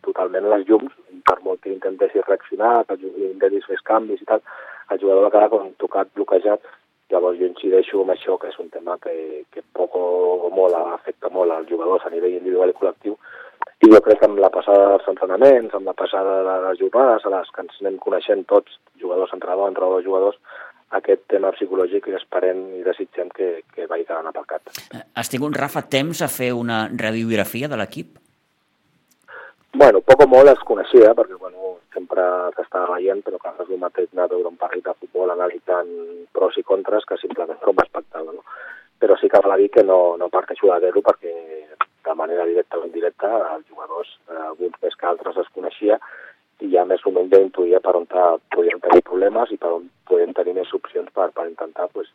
totalment 0.04 0.50
les 0.52 0.68
llums, 0.68 0.94
per 1.24 1.40
molt 1.48 1.64
que 1.64 1.72
intentessis 1.72 2.28
reaccionar, 2.28 2.84
que 2.90 3.00
intentessis 3.00 3.70
fer 3.72 3.80
canvis 3.88 4.22
i 4.22 4.30
tal, 4.30 4.44
el 4.92 5.00
jugador 5.00 5.26
va 5.26 5.34
quedar 5.36 5.52
com 5.54 5.72
tocat, 5.80 6.12
bloquejat, 6.18 6.72
llavors 7.14 7.40
jo 7.40 7.48
incideixo 7.50 8.02
amb 8.02 8.16
això, 8.16 8.40
que 8.42 8.50
és 8.50 8.60
un 8.64 8.70
tema 8.74 8.98
que, 9.04 9.14
que 9.54 9.64
poc 9.78 9.96
o 10.00 10.50
molt 10.54 10.76
afecta 10.82 11.32
molt 11.34 11.54
als 11.54 11.70
jugadors 11.70 12.06
a 12.06 12.12
nivell 12.14 12.40
individual 12.40 12.74
i 12.74 12.78
col·lectiu, 12.80 13.18
i 13.84 13.90
jo 13.92 14.00
crec 14.04 14.22
que 14.22 14.28
amb 14.30 14.40
la 14.40 14.52
passada 14.54 14.90
dels 14.94 15.08
entrenaments, 15.12 15.74
amb 15.76 15.90
la 15.90 15.96
passada 15.98 16.38
de 16.48 16.58
les 16.68 16.80
jornades, 16.80 17.26
a 17.26 17.34
les 17.34 17.50
que 17.54 17.66
ens 17.66 17.82
anem 17.82 17.98
coneixent 18.04 18.46
tots, 18.50 18.78
jugadors, 19.02 19.34
entrenadors, 19.36 19.74
entrenadors, 19.74 20.06
jugadors, 20.08 20.40
aquest 21.00 21.26
tema 21.32 21.52
psicològic 21.56 22.08
i 22.08 22.18
esperem 22.18 22.60
i 22.80 22.84
desitgem 22.86 23.32
que, 23.34 23.50
que 23.74 23.88
vagi 23.90 24.06
quedant 24.08 24.30
aparcat. 24.30 24.74
Has 25.18 25.32
tingut, 25.32 25.58
Rafa, 25.58 25.84
temps 25.96 26.22
a 26.22 26.30
fer 26.32 26.54
una 26.56 26.86
radiografia 26.94 27.70
de 27.72 27.80
l'equip? 27.82 28.20
Bueno, 29.74 30.04
poc 30.06 30.22
o 30.22 30.30
molt 30.30 30.52
es 30.54 30.62
coneixia, 30.68 31.16
perquè 31.18 31.40
bueno, 31.42 31.73
sempre 31.94 32.26
s'estava 32.58 32.98
veient, 32.98 33.24
però 33.26 33.40
que 33.42 33.54
és 33.64 33.70
el 33.70 33.82
mateix 33.82 34.10
anar 34.12 34.28
a 34.28 34.34
veure 34.34 34.52
un 34.52 34.60
partit 34.60 34.86
de 34.86 34.96
futbol 35.00 35.34
analitzant 35.34 35.90
pros 36.34 36.58
i 36.58 36.66
contres 36.68 37.06
que 37.10 37.20
simplement 37.22 37.62
com 37.62 37.80
a 37.80 37.88
espectacle. 37.88 38.38
No? 38.40 38.44
Però 39.00 39.18
sí 39.20 39.30
que 39.30 39.42
val 39.46 39.56
a 39.56 39.62
dir 39.62 39.70
que 39.72 39.84
no, 39.84 40.18
no 40.18 40.32
parteixo 40.34 40.72
de 40.72 40.80
zero 40.88 41.06
perquè 41.06 41.34
de 42.04 42.14
manera 42.20 42.46
directa 42.46 42.80
o 42.80 42.86
indirecta 42.86 43.32
els 43.56 43.66
jugadors, 43.70 44.12
eh, 44.30 44.44
alguns 44.50 44.76
més 44.84 44.96
que 45.00 45.08
altres, 45.08 45.38
es 45.38 45.52
coneixia 45.56 46.00
i 46.64 46.70
ja 46.72 46.84
més 46.88 47.04
o 47.08 47.12
menys 47.12 47.32
ja 47.34 47.42
intuïa 47.44 47.80
per 47.84 47.96
on 48.00 48.06
podien 48.08 48.82
tenir 48.84 49.04
problemes 49.08 49.52
i 49.52 49.58
per 49.60 49.72
on 49.78 49.88
podien 50.08 50.34
tenir 50.38 50.54
més 50.58 50.74
opcions 50.78 51.10
per, 51.16 51.30
per 51.36 51.48
intentar 51.50 51.90
pues, 51.96 52.12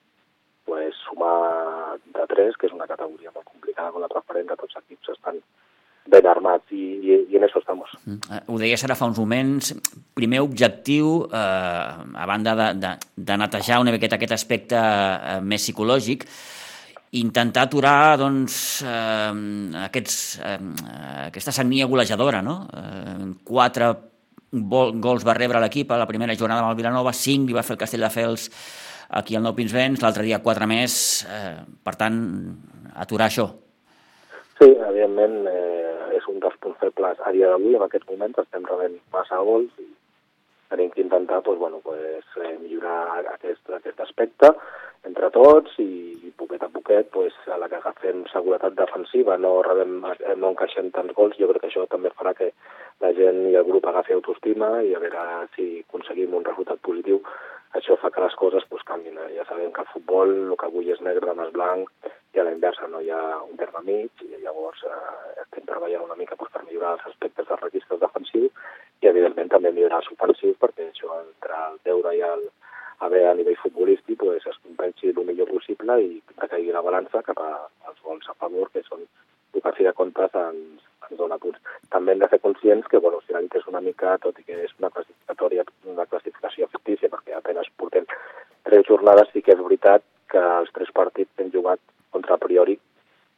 pues, 0.68 0.96
sumar 1.08 1.98
de 2.14 2.26
tres, 2.32 2.56
que 2.56 2.68
és 2.68 2.76
una 2.76 2.86
categoria 2.86 3.32
molt 3.34 3.48
complicada 3.48 3.92
amb 3.92 4.04
la 4.04 4.12
preferent 4.12 4.48
de 4.52 4.56
tots 4.60 4.76
els 4.76 4.84
equips 4.84 5.16
estan 5.16 5.40
ben 6.08 6.26
armats 6.26 6.72
i, 6.72 6.84
i, 7.04 7.18
i 7.28 7.36
en 7.36 7.44
això 7.44 7.60
estamos. 7.60 7.92
Mm. 8.06 8.20
Eh, 8.32 8.44
ho 8.58 8.62
deies 8.62 8.82
ara 8.84 8.96
fa 8.98 9.06
uns 9.06 9.18
moments, 9.20 9.72
primer 10.18 10.42
objectiu, 10.42 11.28
eh, 11.30 11.38
a 11.38 12.26
banda 12.26 12.54
de, 12.58 12.68
de, 12.82 12.92
de 13.14 13.36
netejar 13.38 13.78
una 13.80 13.94
miqueta 13.94 14.18
aquest 14.18 14.34
aspecte 14.34 14.78
eh, 14.78 15.38
més 15.40 15.62
psicològic, 15.62 16.26
intentar 17.18 17.68
aturar 17.68 18.18
doncs, 18.20 18.82
eh, 18.82 19.30
aquests, 19.86 20.18
eh, 20.42 20.58
aquesta 21.28 21.54
sagnia 21.54 21.86
golejadora. 21.86 22.42
No? 22.42 22.58
Eh, 22.66 23.30
quatre 23.46 23.92
gols 24.50 25.24
va 25.28 25.36
rebre 25.36 25.62
l'equip 25.62 25.92
a 25.92 26.00
la 26.00 26.08
primera 26.10 26.34
jornada 26.34 26.64
amb 26.64 26.72
el 26.72 26.80
Vilanova, 26.82 27.14
cinc 27.14 27.48
li 27.48 27.56
va 27.56 27.64
fer 27.64 27.76
el 27.76 27.82
Castelldefels 27.84 28.50
aquí 29.20 29.36
al 29.36 29.46
Nou 29.46 29.54
Pinsbens, 29.56 30.02
l'altre 30.02 30.26
dia 30.26 30.42
quatre 30.44 30.66
més, 30.68 31.24
eh, 31.30 31.56
per 31.84 31.94
tant, 31.96 32.18
aturar 32.98 33.30
això. 33.30 33.48
Sí, 34.58 34.66
evidentment 34.66 35.46
eh, 35.46 35.77
un 36.38 36.44
dels 36.46 36.58
punts 36.62 36.78
febles 36.78 37.22
a 37.26 37.32
dia 37.34 37.50
d'avui, 37.50 37.74
en 37.76 37.84
aquests 37.86 38.08
moments 38.10 38.38
estem 38.44 38.66
rebent 38.70 38.98
massa 39.14 39.40
gols 39.50 39.72
i 39.82 39.88
tenim 40.70 40.90
que 40.92 41.02
intentar 41.02 41.40
doncs, 41.42 41.58
bueno, 41.58 41.80
pues, 41.82 42.24
eh, 42.44 42.56
millorar 42.60 43.24
aquest, 43.34 43.70
aquest 43.78 44.00
aspecte 44.04 44.52
entre 45.08 45.30
tots 45.34 45.78
i, 45.82 45.88
i 46.28 46.32
poquet 46.36 46.62
a 46.62 46.68
poquet 46.68 47.10
pues, 47.14 47.34
a 47.48 47.56
la 47.58 47.68
que 47.72 47.78
agafem 47.78 48.24
seguretat 48.32 48.76
defensiva 48.78 49.38
no, 49.40 49.54
rebem, 49.66 50.02
no 50.36 50.52
encaixem 50.52 50.92
tants 50.94 51.16
gols, 51.16 51.38
jo 51.40 51.48
crec 51.50 51.64
que 51.64 51.70
això 51.72 51.86
també 51.90 52.12
farà 52.14 52.34
que 52.38 52.52
la 53.02 53.14
gent 53.16 53.46
i 53.48 53.56
el 53.58 53.66
grup 53.70 53.88
agafi 53.88 54.14
autoestima 54.14 54.74
i 54.84 54.94
a 54.94 55.02
veure 55.02 55.24
si 55.56 55.70
aconseguim 55.86 56.36
un 56.36 56.46
resultat 56.50 56.82
positiu 56.84 57.22
això 57.78 57.96
fa 58.00 58.10
que 58.10 58.22
les 58.24 58.34
coses 58.34 58.64
pues, 58.68 58.84
canvin. 58.88 59.18
Eh? 59.24 59.34
Ja 59.36 59.44
sabem 59.48 59.72
que 59.72 59.84
el 59.84 59.92
futbol, 59.92 60.34
el 60.50 60.56
que 60.56 60.68
avui 60.68 60.92
és 60.92 61.02
negre, 61.04 61.28
demà 61.28 61.48
és 61.48 61.54
blanc, 61.56 61.90
i 62.34 62.40
a 62.40 62.46
la 62.46 62.54
inversa 62.54 62.88
no 62.88 63.00
hi 63.04 63.10
ha 63.12 63.22
un 63.44 63.56
terme 63.60 63.82
mig, 63.84 64.24
i 64.24 64.40
llavors 64.44 64.84
eh, 64.88 65.27
estem 65.58 65.66
treballant 65.66 66.04
una 66.04 66.16
mica 66.16 66.36
pues, 66.36 66.50
per 66.52 66.62
millorar 66.64 66.94
els 66.96 67.06
aspectes 67.10 67.46
dels 67.48 67.60
registres 67.60 68.00
defensius 68.00 68.52
i, 69.02 69.08
evidentment, 69.10 69.50
també 69.50 69.72
millorar 69.72 70.00
els 70.02 70.10
ofensius, 70.14 70.56
perquè 70.62 70.88
això, 70.88 71.10
entre 71.18 71.58
el 71.66 71.78
deure 71.84 72.14
i 72.14 72.22
el, 72.22 72.44
haver 73.06 73.24
a 73.28 73.34
nivell 73.34 73.58
futbolístic 73.62 74.18
pues, 74.18 74.46
es 74.46 74.58
compensi 74.62 75.10
el 75.10 75.24
millor 75.26 75.50
possible 75.50 75.98
i 76.02 76.20
que 76.28 76.50
caigui 76.50 76.74
la 76.74 76.82
balança 76.82 77.22
cap 77.26 77.40
als 77.42 77.98
gols 78.04 78.28
a 78.28 78.36
favor, 78.38 78.70
que 78.70 78.84
són 78.86 79.02
el 79.02 79.62
que, 79.62 79.74
fi 79.74 79.86
de 79.86 79.94
comptes, 79.98 80.34
ens, 80.38 80.82
ens 81.08 81.18
dona 81.18 81.38
punts. 81.42 81.60
També 81.90 82.14
hem 82.14 82.22
de 82.22 82.28
ser 82.30 82.40
conscients 82.44 82.86
que, 82.90 83.02
bueno, 83.02 83.20
si 83.26 83.34
la 83.34 83.42
és 83.42 83.70
una 83.70 83.82
mica, 83.82 84.18
tot 84.22 84.38
i 84.38 84.46
que 84.46 84.62
és 84.66 84.74
una 84.78 84.90
classificatòria, 84.94 85.66
una 85.86 86.06
classificació 86.06 86.68
fictícia, 86.74 87.10
perquè 87.10 87.34
apenas 87.34 87.70
portem 87.76 88.06
tres 88.68 88.86
jornades, 88.86 89.30
sí 89.32 89.42
que 89.42 89.54
és 89.56 89.62
veritat 89.62 90.04
que 90.28 90.42
els 90.60 90.70
tres 90.74 90.90
partits 90.94 91.30
que 91.34 91.46
hem 91.46 91.54
jugat 91.54 91.80
contra 92.12 92.36
a 92.36 92.42
priori 92.42 92.76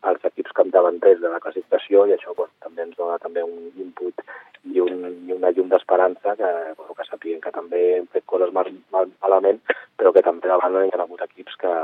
els 0.09 0.25
equips 0.25 0.55
capdavanters 0.57 1.21
de 1.21 1.29
la 1.33 1.41
classificació 1.45 2.07
i 2.09 2.15
això 2.15 2.33
bueno, 2.37 2.53
també 2.65 2.87
ens 2.87 2.97
dona 2.97 3.19
també 3.21 3.43
un 3.45 3.69
input 3.85 4.23
i, 4.65 4.81
un, 4.81 5.03
i 5.29 5.35
una 5.37 5.51
llum 5.57 5.69
d'esperança 5.73 6.37
que, 6.39 6.51
bueno, 6.79 6.97
que 6.97 7.07
sapiguem 7.09 7.41
que 7.45 7.53
també 7.53 7.83
hem 7.99 8.07
fet 8.15 8.25
coses 8.33 8.53
mal, 8.57 8.71
mal, 8.95 9.11
malament, 9.25 9.61
però 10.01 10.13
que 10.17 10.25
també 10.25 10.49
davant 10.49 10.79
hi 10.81 10.93
ha 10.95 11.03
hagut 11.05 11.25
equips 11.27 11.61
que 11.61 11.75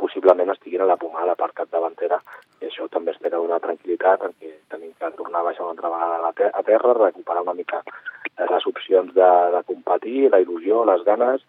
possiblement 0.00 0.52
estiguin 0.54 0.84
a 0.84 0.88
la 0.88 0.96
pomada 0.96 1.26
a 1.26 1.30
la 1.32 1.38
part 1.40 1.56
capdavantera 1.60 2.20
i 2.62 2.68
això 2.70 2.88
també 2.92 3.12
ens 3.12 3.20
té 3.20 3.32
una 3.36 3.60
tranquil·litat 3.64 4.24
en 4.24 4.36
què 4.40 4.54
tenim 4.72 4.94
que 4.96 5.12
tornar 5.18 5.42
a 5.42 5.48
baixar 5.50 5.66
una 5.66 5.74
altra 5.76 5.92
vegada 5.92 6.50
a 6.54 6.62
terra, 6.62 6.96
recuperar 7.02 7.44
una 7.44 7.56
mica 7.58 7.82
les 8.38 8.66
opcions 8.70 9.12
de, 9.14 9.30
de 9.54 9.62
competir, 9.66 10.28
la 10.30 10.40
il·lusió, 10.40 10.84
les 10.86 11.02
ganes 11.04 11.42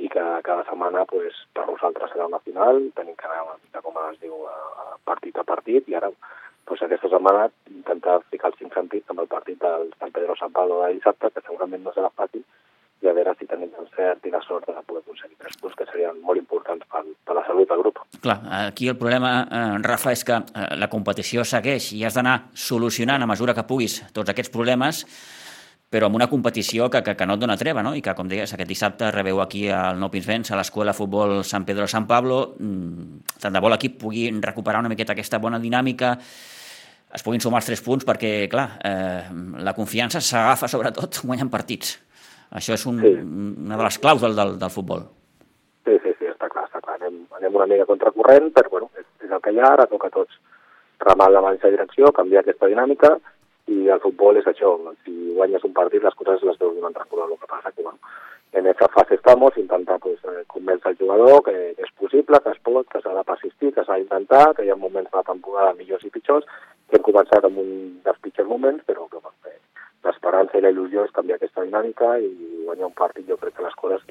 i 0.00 0.08
que 0.08 0.22
cada 0.46 0.64
setmana 0.64 1.04
pues, 1.08 1.36
per 1.52 1.66
nosaltres 1.68 2.12
serà 2.14 2.26
una 2.30 2.40
final, 2.44 2.80
tenim 2.96 3.16
que 3.18 3.28
anar 3.28 3.44
una 3.44 3.58
mica, 3.60 3.82
com 3.84 3.98
es 4.08 4.20
diu, 4.22 4.46
partit 5.04 5.36
a 5.36 5.44
partit, 5.44 5.88
i 5.88 5.96
ara 5.98 6.08
pues, 6.64 6.80
aquesta 6.82 7.10
setmana 7.12 7.48
intentar 7.68 8.20
ficar 8.32 8.52
els 8.52 8.58
cinc 8.62 8.74
sentits 8.76 9.12
amb 9.12 9.24
el 9.24 9.28
partit 9.28 9.60
del 9.60 9.90
Sant 9.98 10.14
Pedro 10.16 10.36
Sant 10.40 10.54
Pablo 10.56 10.80
de 10.84 10.94
dissabte, 10.96 11.32
que 11.34 11.44
segurament 11.44 11.84
no 11.84 11.94
serà 11.96 12.12
fàcil, 12.16 12.44
i 13.00 13.08
a 13.08 13.14
veure 13.16 13.32
si 13.38 13.48
tenim 13.48 13.72
cert 13.96 14.26
i 14.28 14.32
la 14.32 14.40
sort 14.44 14.68
de 14.68 14.76
poder 14.84 15.00
aconseguir 15.00 15.36
tres 15.40 15.56
punts 15.60 15.76
que 15.76 15.86
serien 15.88 16.18
molt 16.24 16.40
importants 16.40 16.84
per, 16.92 17.02
per 17.24 17.36
la 17.36 17.44
salut 17.46 17.68
del 17.68 17.80
grup. 17.80 18.00
Clar, 18.20 18.38
aquí 18.66 18.88
el 18.92 18.98
problema, 19.00 19.32
eh, 19.44 19.78
Rafa, 19.84 20.12
és 20.12 20.24
que 20.28 20.36
eh, 20.36 20.66
la 20.80 20.90
competició 20.92 21.44
segueix 21.48 21.92
i 21.96 22.04
has 22.04 22.16
d'anar 22.18 22.36
solucionant 22.52 23.24
a 23.24 23.28
mesura 23.30 23.56
que 23.56 23.64
puguis 23.68 24.02
tots 24.16 24.32
aquests 24.32 24.52
problemes 24.52 25.04
però 25.90 26.06
amb 26.06 26.14
una 26.14 26.28
competició 26.30 26.86
que, 26.88 27.02
que, 27.02 27.16
que 27.18 27.26
no 27.26 27.34
et 27.34 27.42
dona 27.42 27.56
treva, 27.58 27.82
no? 27.82 27.96
i 27.98 28.02
que, 28.04 28.14
com 28.14 28.28
deies, 28.30 28.52
aquest 28.54 28.68
dissabte 28.70 29.10
rebeu 29.10 29.40
aquí 29.42 29.64
al 29.74 29.98
Nou 29.98 30.10
Pinsbens, 30.12 30.52
a 30.52 30.58
l'Escola 30.60 30.94
Futbol 30.94 31.40
Sant 31.44 31.66
Pedro 31.66 31.88
San 31.90 32.06
Pablo. 32.06 32.54
Mm, 32.62 33.24
tant 33.42 33.56
de 33.56 33.62
bo 33.62 33.72
l'equip 33.72 33.98
pugui 33.98 34.28
recuperar 34.38 34.84
una 34.84 34.92
miqueta 34.92 35.16
aquesta 35.16 35.42
bona 35.42 35.58
dinàmica, 35.58 36.14
es 37.10 37.24
puguin 37.26 37.42
sumar 37.42 37.58
els 37.58 37.66
tres 37.66 37.82
punts, 37.82 38.06
perquè, 38.06 38.46
clar, 38.52 38.68
eh, 38.86 39.24
la 39.66 39.74
confiança 39.74 40.22
s'agafa 40.22 40.68
sobretot 40.70 41.24
guanyant 41.26 41.50
partits. 41.50 41.96
Això 42.54 42.74
és 42.78 42.86
un, 42.86 43.02
sí. 43.02 43.10
una 43.66 43.78
de 43.78 43.82
les 43.82 43.98
claus 43.98 44.22
del, 44.22 44.38
del, 44.38 44.54
del 44.62 44.70
futbol. 44.70 45.02
Sí, 45.86 45.98
sí, 46.04 46.14
sí, 46.20 46.30
està 46.30 46.46
clar, 46.52 46.68
està 46.68 46.78
clar. 46.84 47.00
Anem, 47.00 47.24
anem 47.40 47.58
una 47.58 47.66
mica 47.70 47.88
contracorrent, 47.90 48.52
però 48.54 48.70
bueno, 48.70 48.90
és, 48.94 49.06
és 49.26 49.34
el 49.34 49.42
que 49.42 49.54
hi 49.54 49.58
ha, 49.58 49.74
ara 49.74 49.90
toca 49.90 50.10
tots 50.14 50.38
remar 51.02 51.30
la 51.34 51.42
mateixa 51.42 51.74
direcció, 51.74 52.14
canviar 52.14 52.44
aquesta 52.44 52.70
dinàmica, 52.70 53.16
i 53.70 53.86
el 53.94 54.02
futbol 54.02 54.38
és 54.40 54.46
això, 54.50 54.74
si 55.04 55.14
guanyes 55.36 55.64
un 55.66 55.74
partit 55.76 56.02
les 56.02 56.16
coses 56.18 56.42
les 56.46 56.58
veus 56.58 56.74
d'un 56.76 56.88
altre 56.88 57.06
color, 57.08 57.30
el 57.30 57.38
que 57.38 57.50
passa 57.50 57.72
que 57.72 57.82
bueno, 57.82 57.98
en 58.52 58.66
aquesta 58.66 58.88
fase 58.88 59.14
estamos, 59.14 59.56
intentar 59.56 60.00
pues, 60.00 60.18
eh, 60.24 60.42
convèncer 60.48 60.92
el 60.92 60.98
jugador 60.98 61.44
que, 61.46 61.54
és 61.78 61.92
possible, 61.98 62.40
que 62.42 62.50
es 62.50 62.58
pot, 62.66 62.88
que 62.90 63.00
s'ha 63.02 63.14
de 63.14 63.22
persistir, 63.24 63.72
que 63.76 63.84
s'ha 63.86 63.98
d'intentar, 64.00 64.56
que 64.56 64.66
hi 64.66 64.72
ha 64.74 64.78
moments 64.78 65.10
de 65.10 65.16
la 65.16 65.26
temporada 65.28 65.76
millors 65.78 66.02
i 66.04 66.10
pitjors, 66.10 66.48
que 66.90 66.98
hem 66.98 67.06
començat 67.06 67.46
amb 67.46 67.62
un 67.62 67.70
dels 68.04 68.18
pitjors 68.24 68.50
moments, 68.50 68.82
però 68.88 69.06
que 69.06 69.22
bueno, 69.22 69.54
l'esperança 70.04 70.58
i 70.58 70.64
la 70.64 70.72
il·lusió 70.74 71.04
és 71.06 71.14
canviar 71.14 71.38
aquesta 71.38 71.62
dinàmica 71.62 72.16
i 72.18 72.30
guanyar 72.66 72.88
un 72.88 72.96
partit 72.98 73.28
jo 73.28 73.38
crec 73.38 73.54
que 73.56 73.66
les 73.66 73.76
coses 73.78 74.02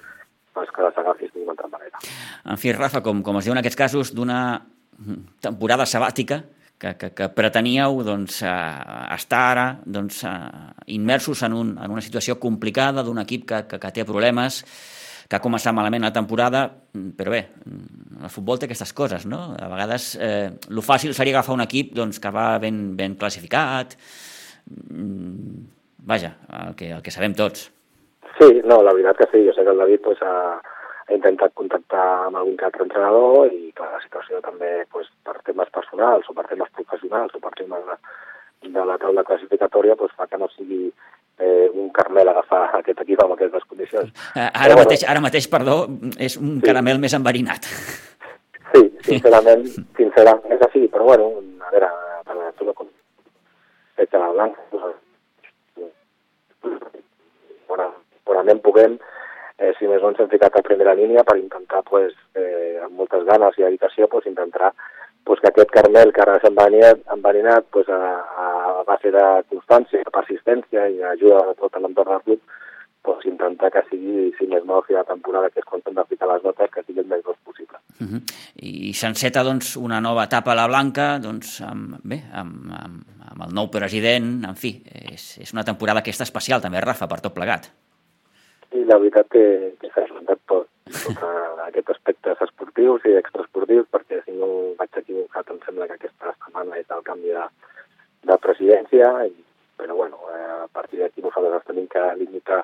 és 0.60 0.72
que 0.75 0.84
les 0.84 0.98
agafis 1.00 1.32
d'una 1.34 1.54
altra 1.56 1.70
manera. 1.72 2.00
En 2.51 2.60
fi, 2.60 2.72
Rafa, 2.75 3.00
com, 3.04 3.22
com 3.24 3.38
es 3.39 3.48
diu 3.48 3.56
en 3.56 3.62
aquests 3.62 3.80
casos, 3.80 4.13
d'una 4.16 4.39
temporada 5.44 5.86
sabàtica 5.88 6.42
que, 6.79 6.95
que, 6.98 7.09
que 7.13 7.27
preteníeu 7.36 8.00
doncs, 8.07 8.39
eh, 8.48 9.15
estar 9.15 9.41
ara 9.51 9.67
doncs, 9.86 10.24
eh, 10.24 10.93
immersos 10.95 11.43
en, 11.43 11.53
un, 11.53 11.74
en 11.77 11.91
una 11.91 12.01
situació 12.01 12.39
complicada 12.39 13.03
d'un 13.03 13.19
equip 13.21 13.45
que, 13.50 13.65
que, 13.67 13.79
que 13.83 13.91
té 13.98 14.05
problemes, 14.07 14.63
que 15.29 15.38
ha 15.38 15.43
començat 15.43 15.75
malament 15.75 16.07
la 16.07 16.13
temporada, 16.15 16.63
però 17.17 17.36
bé, 17.36 17.41
el 18.24 18.31
futbol 18.33 18.57
té 18.57 18.65
aquestes 18.65 18.95
coses, 18.98 19.27
no? 19.29 19.51
A 19.59 19.67
vegades 19.69 20.15
eh, 20.17 20.48
el 20.71 20.81
fàcil 20.86 21.13
seria 21.13 21.38
agafar 21.38 21.59
un 21.59 21.65
equip 21.67 21.91
doncs, 22.00 22.17
que 22.24 22.31
va 22.33 22.55
ben, 22.63 22.95
ben 22.98 23.13
classificat, 23.19 23.93
mm, 24.89 25.67
vaja, 26.09 26.33
el 26.63 26.74
que, 26.79 26.89
el 26.95 27.03
que 27.05 27.13
sabem 27.13 27.36
tots. 27.38 27.67
Sí, 28.39 28.50
no, 28.63 28.79
la 28.81 28.95
veritat 28.95 29.19
que 29.19 29.29
sí, 29.33 29.43
jo 29.45 29.53
sé 29.53 29.67
que 29.67 29.75
el 29.75 29.83
David 29.83 30.01
pues, 30.01 30.24
ha, 30.24 30.57
ha 31.10 31.18
intentat 31.18 31.54
contactar 31.58 32.06
amb 32.28 32.38
algun 32.38 32.58
altre 32.66 32.86
entrenador 32.86 33.50
i 33.54 33.72
clar, 33.78 33.89
la 33.96 34.01
situació 34.04 34.42
també 34.46 34.72
pues, 34.94 35.10
per 35.25 35.39
temes 35.48 35.72
personals 35.74 36.30
o 36.30 36.36
per 36.38 36.46
temes 36.50 36.70
professionals 36.78 37.34
o 37.36 37.42
per 37.42 37.54
temes 37.58 37.88
de, 37.88 37.98
de 38.75 38.86
la 38.86 38.98
taula 39.01 39.25
classificatòria 39.25 39.98
pues, 40.00 40.13
fa 40.18 40.30
que 40.30 40.38
no 40.38 40.50
sigui 40.54 40.84
eh, 41.39 41.68
un 41.74 41.89
caramel 41.96 42.30
agafar 42.30 42.62
aquest 42.80 43.01
equip 43.06 43.24
amb 43.24 43.34
aquestes 43.36 43.66
condicions. 43.66 44.13
Eh, 44.36 44.46
ara, 44.46 44.75
Però, 44.75 44.84
mateix, 44.84 45.06
ara 45.10 45.25
mateix, 45.25 45.50
perdó, 45.50 45.82
és 46.20 46.38
un 46.38 46.60
sí. 46.60 46.66
caramel 46.68 47.01
més 47.01 47.18
enverinat. 47.18 47.70
Sí, 48.70 48.86
sincerament, 49.08 49.66
sincerament 49.98 50.58
és 50.58 50.66
així, 50.68 50.86
però 50.94 51.10
bueno, 51.10 51.32
a 51.66 51.74
veure, 51.74 51.89
per 52.28 52.36
la 52.36 52.50
lectura 52.51 52.75
com 52.78 52.92
feta 53.98 54.22
la 54.22 54.30
blanca, 54.36 54.84
bueno, 57.70 57.88
segurament 58.22 58.62
puguem, 58.62 59.00
eh, 59.60 59.74
si 59.78 59.88
més 59.88 60.01
no 60.01 60.13
ens 60.13 60.22
hem 60.24 60.32
ficat 60.32 60.56
a 60.56 60.66
primera 60.66 60.96
línia 60.96 61.25
per 61.28 61.38
intentar, 61.38 61.84
pues, 61.88 62.16
eh, 62.36 62.80
amb 62.86 62.96
moltes 62.96 63.25
ganes 63.28 63.58
i 63.60 63.66
dedicació, 63.68 64.08
pues, 64.08 64.25
intentar 64.25 64.74
pues, 65.25 65.39
que 65.42 65.50
aquest 65.50 65.70
Carmel 65.70 66.13
que 66.16 66.24
ara 66.24 66.39
s'ha 66.42 66.50
enverinat, 66.50 67.04
enverinat 67.13 67.68
pues, 67.70 67.89
a, 67.92 68.00
a 68.44 68.84
base 68.88 69.12
de 69.13 69.25
constància, 69.51 70.01
de 70.06 70.16
persistència 70.16 70.88
i 70.89 71.04
ajuda 71.12 71.44
de 71.50 71.58
tot 71.60 71.75
l'entorn 71.78 72.16
del 72.16 72.24
club, 72.25 72.56
pues, 73.06 73.25
intentar 73.30 73.70
que 73.74 73.84
sigui, 73.89 74.30
si 74.39 74.48
més 74.50 74.63
no, 74.66 74.80
a 74.80 74.86
fi 74.88 74.96
de 74.98 75.04
temporada, 75.08 75.51
que 75.54 75.62
quan 75.68 75.84
hem 75.86 76.00
de 76.00 76.06
ficar 76.10 76.32
les 76.32 76.48
notes, 76.48 76.72
que 76.74 76.84
sigui 76.86 77.04
el 77.04 77.12
més 77.12 77.22
gros 77.25 77.38
possible. 77.44 77.78
Uh 78.00 78.08
-huh. 78.08 78.22
I 78.56 78.94
s'enceta 78.94 79.44
doncs, 79.44 79.75
una 79.78 80.00
nova 80.01 80.24
etapa 80.24 80.51
a 80.51 80.56
la 80.56 80.68
Blanca 80.68 81.20
doncs, 81.20 81.62
amb, 81.62 82.00
bé, 82.04 82.24
amb, 82.34 82.72
amb, 82.72 83.04
amb 83.32 83.44
el 83.48 83.54
nou 83.54 83.70
president, 83.70 84.44
en 84.46 84.56
fi, 84.56 84.82
és, 85.13 85.38
és 85.38 85.54
una 85.54 85.63
temporada 85.63 86.00
aquesta 86.00 86.24
especial 86.24 86.62
també, 86.62 86.82
Rafa, 86.82 87.08
per 87.08 87.22
tot 87.22 87.34
plegat. 87.34 87.70
I 88.78 88.84
la 88.86 89.00
veritat 89.02 89.30
que, 89.34 89.44
que 89.82 89.90
s'ha 89.94 90.06
ajuntat 90.06 90.42
tot, 90.52 90.68
tot 90.94 91.24
aquests 91.66 91.94
aspectes 91.96 92.42
esportius 92.46 93.06
i 93.10 93.16
extraesportius, 93.18 93.88
perquè 93.94 94.22
si 94.26 94.36
no 94.38 94.50
vaig 94.80 95.02
equivocat, 95.02 95.50
em 95.50 95.62
sembla 95.66 95.88
que 95.90 95.98
aquesta 95.98 96.34
setmana 96.36 96.78
és 96.78 96.90
el 96.94 97.06
canvi 97.08 97.34
de, 97.34 97.46
de 98.30 98.38
presidència, 98.46 99.10
i, 99.26 99.34
però 99.80 99.96
bueno, 99.96 100.20
eh, 100.36 100.64
a 100.66 100.70
partir 100.76 101.00
d'aquí 101.02 101.24
nosaltres 101.26 101.66
tenim 101.70 101.88
que 101.92 102.04
limitar 102.22 102.62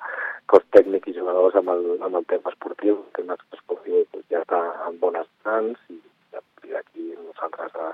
cos 0.52 0.66
tècnic 0.76 1.08
i 1.10 1.16
jugadors 1.18 1.56
amb 1.62 1.72
el, 1.74 1.86
amb 2.06 2.20
el 2.22 2.26
tema 2.32 2.54
esportiu, 2.54 3.00
el 3.00 3.14
tema 3.18 3.38
esportiu 3.58 4.04
pues, 4.12 4.26
ja 4.34 4.44
està 4.44 4.62
en 4.90 5.00
bones 5.02 5.30
mans 5.48 5.80
i 5.90 6.02
a 6.38 6.44
partir 6.44 6.76
d'aquí 6.76 7.10
nosaltres 7.18 7.76
eh, 7.82 7.92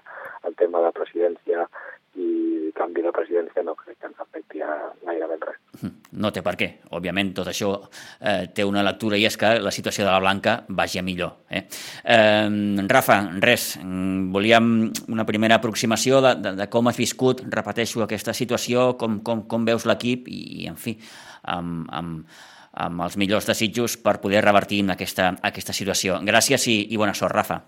el 0.49 0.55
tema 0.59 0.83
de 0.85 0.91
presidència 0.97 1.67
i 2.19 2.71
canvi 2.75 3.03
de 3.05 3.11
presidència 3.15 3.63
no 3.63 3.75
crec 3.79 3.99
que 3.99 4.09
ens 4.09 4.19
afecti 4.19 4.61
a 4.65 4.71
gairebé 5.05 5.37
res. 5.39 5.59
No 6.11 6.31
té 6.35 6.43
per 6.43 6.53
què. 6.59 6.67
Òbviament, 6.97 7.31
tot 7.37 7.47
això 7.47 7.71
eh, 8.19 8.51
té 8.53 8.65
una 8.67 8.83
lectura 8.83 9.17
i 9.17 9.25
és 9.29 9.37
que 9.39 9.53
la 9.63 9.71
situació 9.71 10.03
de 10.03 10.11
la 10.11 10.19
Blanca 10.19 10.57
vagi 10.67 10.99
a 10.99 11.05
millor. 11.05 11.37
Eh? 11.49 11.63
Eh, 12.03 12.85
Rafa, 12.91 13.17
res, 13.43 13.71
volíem 14.35 14.71
una 15.07 15.25
primera 15.25 15.61
aproximació 15.61 16.21
de, 16.25 16.35
de, 16.43 16.55
de 16.59 16.69
com 16.73 16.91
has 16.91 16.99
viscut, 16.99 17.45
repeteixo, 17.47 18.03
aquesta 18.03 18.35
situació, 18.37 18.91
com, 18.99 19.21
com, 19.25 19.45
com 19.47 19.67
veus 19.67 19.87
l'equip 19.87 20.27
i, 20.31 20.67
en 20.69 20.79
fi, 20.79 20.97
amb, 21.55 21.87
amb, 21.95 22.41
amb 22.85 23.05
els 23.07 23.17
millors 23.17 23.47
desitjos 23.47 23.97
per 24.03 24.19
poder 24.23 24.43
revertir 24.43 24.83
aquesta, 24.91 25.35
aquesta 25.41 25.75
situació. 25.75 26.19
Gràcies 26.27 26.67
i, 26.67 26.81
i 26.91 26.99
bona 26.99 27.15
sort, 27.17 27.35
Rafa. 27.39 27.61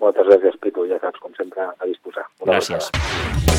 Moltes 0.00 0.26
gràcies, 0.26 0.56
Pitu, 0.64 0.86
ja 0.88 0.96
saps, 1.02 1.20
com 1.20 1.34
sempre, 1.36 1.68
a 1.68 1.88
disposar. 1.88 2.24
Una 2.40 2.56
gràcies. 2.56 2.88
Vegada. 2.88 3.50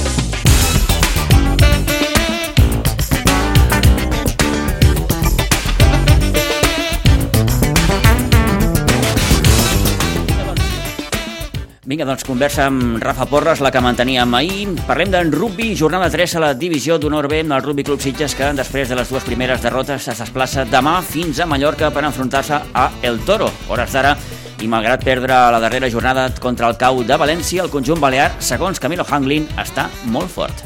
Vinga, 11.92 12.06
doncs 12.08 12.24
conversa 12.24 12.70
amb 12.70 13.02
Rafa 13.04 13.26
Porres, 13.28 13.60
la 13.60 13.68
que 13.74 13.82
manteníem 13.84 14.36
ahir. 14.38 14.78
Parlem 14.88 15.12
d'en 15.12 15.32
rugby, 15.34 15.74
jornada 15.76 16.08
3 16.14 16.38
a 16.38 16.44
la 16.46 16.52
divisió 16.56 16.96
d'honor 16.96 17.28
B 17.28 17.42
del 17.44 17.66
Rugby 17.66 17.84
Club 17.84 18.00
Sitges, 18.00 18.32
que 18.38 18.54
després 18.56 18.88
de 18.88 18.96
les 18.96 19.12
dues 19.12 19.26
primeres 19.28 19.60
derrotes 19.66 20.08
es 20.08 20.22
desplaça 20.24 20.64
demà 20.72 21.02
fins 21.04 21.42
a 21.42 21.50
Mallorca 21.52 21.92
per 21.92 22.06
enfrontar-se 22.08 22.62
a 22.72 22.86
El 23.04 23.20
Toro. 23.28 23.50
Hores 23.68 23.92
d'ara, 23.92 24.16
i 24.62 24.68
malgrat 24.70 25.02
perdre 25.04 25.34
la 25.34 25.60
darrera 25.60 25.90
jornada 25.90 26.30
contra 26.42 26.70
el 26.70 26.78
CAU 26.78 27.02
de 27.08 27.18
València, 27.18 27.64
el 27.66 27.72
conjunt 27.74 28.00
balear, 28.02 28.30
segons 28.46 28.80
Camilo 28.80 29.06
Hanglin, 29.10 29.48
està 29.62 29.88
molt 30.14 30.30
fort. 30.30 30.62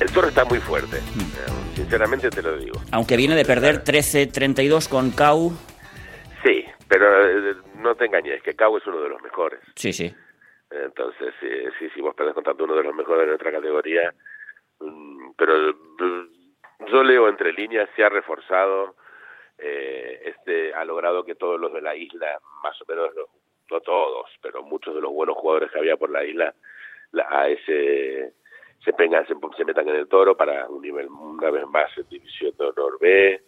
El 0.00 0.08
Toro 0.12 0.28
está 0.28 0.44
muy 0.44 0.58
fuerte, 0.60 1.00
mm. 1.00 1.20
Eh, 1.20 1.52
sinceramente 1.76 2.30
te 2.30 2.42
lo 2.42 2.56
digo. 2.56 2.80
Aunque 2.92 3.16
viene 3.16 3.36
de 3.36 3.44
perder 3.44 3.84
13-32 3.84 4.88
con 4.88 5.10
CAU. 5.10 5.52
Sí, 6.42 6.64
pero 6.88 7.06
eh, 7.28 7.56
no 7.78 7.94
te 7.94 8.06
engañes, 8.06 8.42
que 8.42 8.54
CAU 8.54 8.78
es 8.78 8.86
uno 8.86 9.00
de 9.02 9.08
los 9.10 9.22
mejores. 9.22 9.60
Sí, 9.74 9.92
sí. 9.92 10.14
Entonces, 10.70 11.34
sí, 11.40 11.88
sí, 11.94 12.00
vos 12.00 12.14
perdés 12.14 12.34
contra 12.34 12.54
uno 12.58 12.74
de 12.74 12.82
los 12.82 12.94
mejores 12.94 13.22
de 13.22 13.26
nuestra 13.28 13.52
categoría, 13.52 14.12
mm, 14.80 15.30
pero 15.36 15.74
mm, 15.74 16.90
yo 16.90 17.02
leo 17.02 17.28
entre 17.28 17.52
líneas, 17.52 17.88
se 17.94 18.02
ha 18.02 18.08
reforzado, 18.08 18.96
eh, 19.58 20.20
este 20.24 20.74
ha 20.74 20.84
logrado 20.84 21.24
que 21.24 21.34
todos 21.34 21.58
los 21.58 21.72
de 21.72 21.82
la 21.82 21.94
isla, 21.94 22.38
más 22.62 22.80
o 22.82 22.84
menos, 22.88 23.10
no 23.70 23.80
todos, 23.80 24.30
pero 24.40 24.62
muchos 24.62 24.94
de 24.94 25.00
los 25.00 25.12
buenos 25.12 25.36
jugadores 25.36 25.70
que 25.70 25.78
había 25.78 25.96
por 25.96 26.10
la 26.10 26.24
isla, 26.24 26.54
la, 27.12 27.26
a 27.30 27.48
ese 27.48 28.32
se, 28.84 28.92
se, 28.92 29.34
se, 29.56 29.64
metan 29.64 29.88
en 29.88 29.96
el 29.96 30.08
toro 30.08 30.36
para 30.36 30.68
un 30.68 30.82
nivel 30.82 31.08
una 31.08 31.50
vez 31.50 31.66
más 31.66 31.90
en 31.96 32.08
división 32.08 32.52
de 32.58 32.66
honor 32.66 32.98
B, 33.00 33.42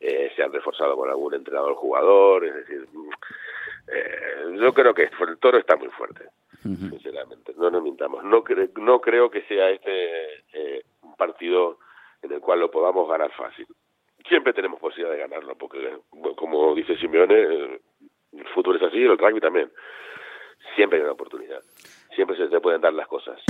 eh, 0.00 0.32
se 0.36 0.42
han 0.42 0.52
reforzado 0.52 0.96
con 0.96 1.08
algún 1.08 1.34
entrenador 1.34 1.74
jugador, 1.74 2.44
es 2.44 2.54
decir, 2.54 2.86
eh, 3.88 4.56
yo 4.58 4.74
creo 4.74 4.92
que 4.92 5.04
el 5.04 5.38
toro 5.38 5.58
está 5.58 5.76
muy 5.76 5.88
fuerte 5.88 6.28
sinceramente. 6.62 7.52
No 7.56 7.70
nos 7.70 7.82
mintamos. 7.82 8.24
No, 8.24 8.42
cre 8.42 8.70
no 8.76 9.00
creo 9.00 9.30
que 9.30 9.42
sea 9.42 9.70
este 9.70 10.44
eh, 10.52 10.84
un 11.02 11.14
partido 11.16 11.78
en 12.22 12.32
el 12.32 12.40
cual 12.40 12.60
lo 12.60 12.70
podamos 12.70 13.08
ganar 13.08 13.30
fácil. 13.32 13.66
Siempre 14.28 14.52
tenemos 14.52 14.80
posibilidad 14.80 15.14
de 15.14 15.20
ganarlo, 15.20 15.56
porque 15.56 15.98
como 16.36 16.74
dice 16.74 16.96
Simeone, 16.96 17.40
el 17.40 18.48
fútbol 18.54 18.76
es 18.76 18.82
así, 18.82 18.98
el 18.98 19.18
rugby 19.18 19.40
también. 19.40 19.70
Siempre 20.74 20.98
hay 20.98 21.04
una 21.04 21.12
oportunidad. 21.12 21.60
Siempre 22.14 22.36
se 22.36 22.48
te 22.48 22.60
pueden 22.60 22.80
dar 22.80 22.92
las 22.92 23.06
cosas. 23.06 23.40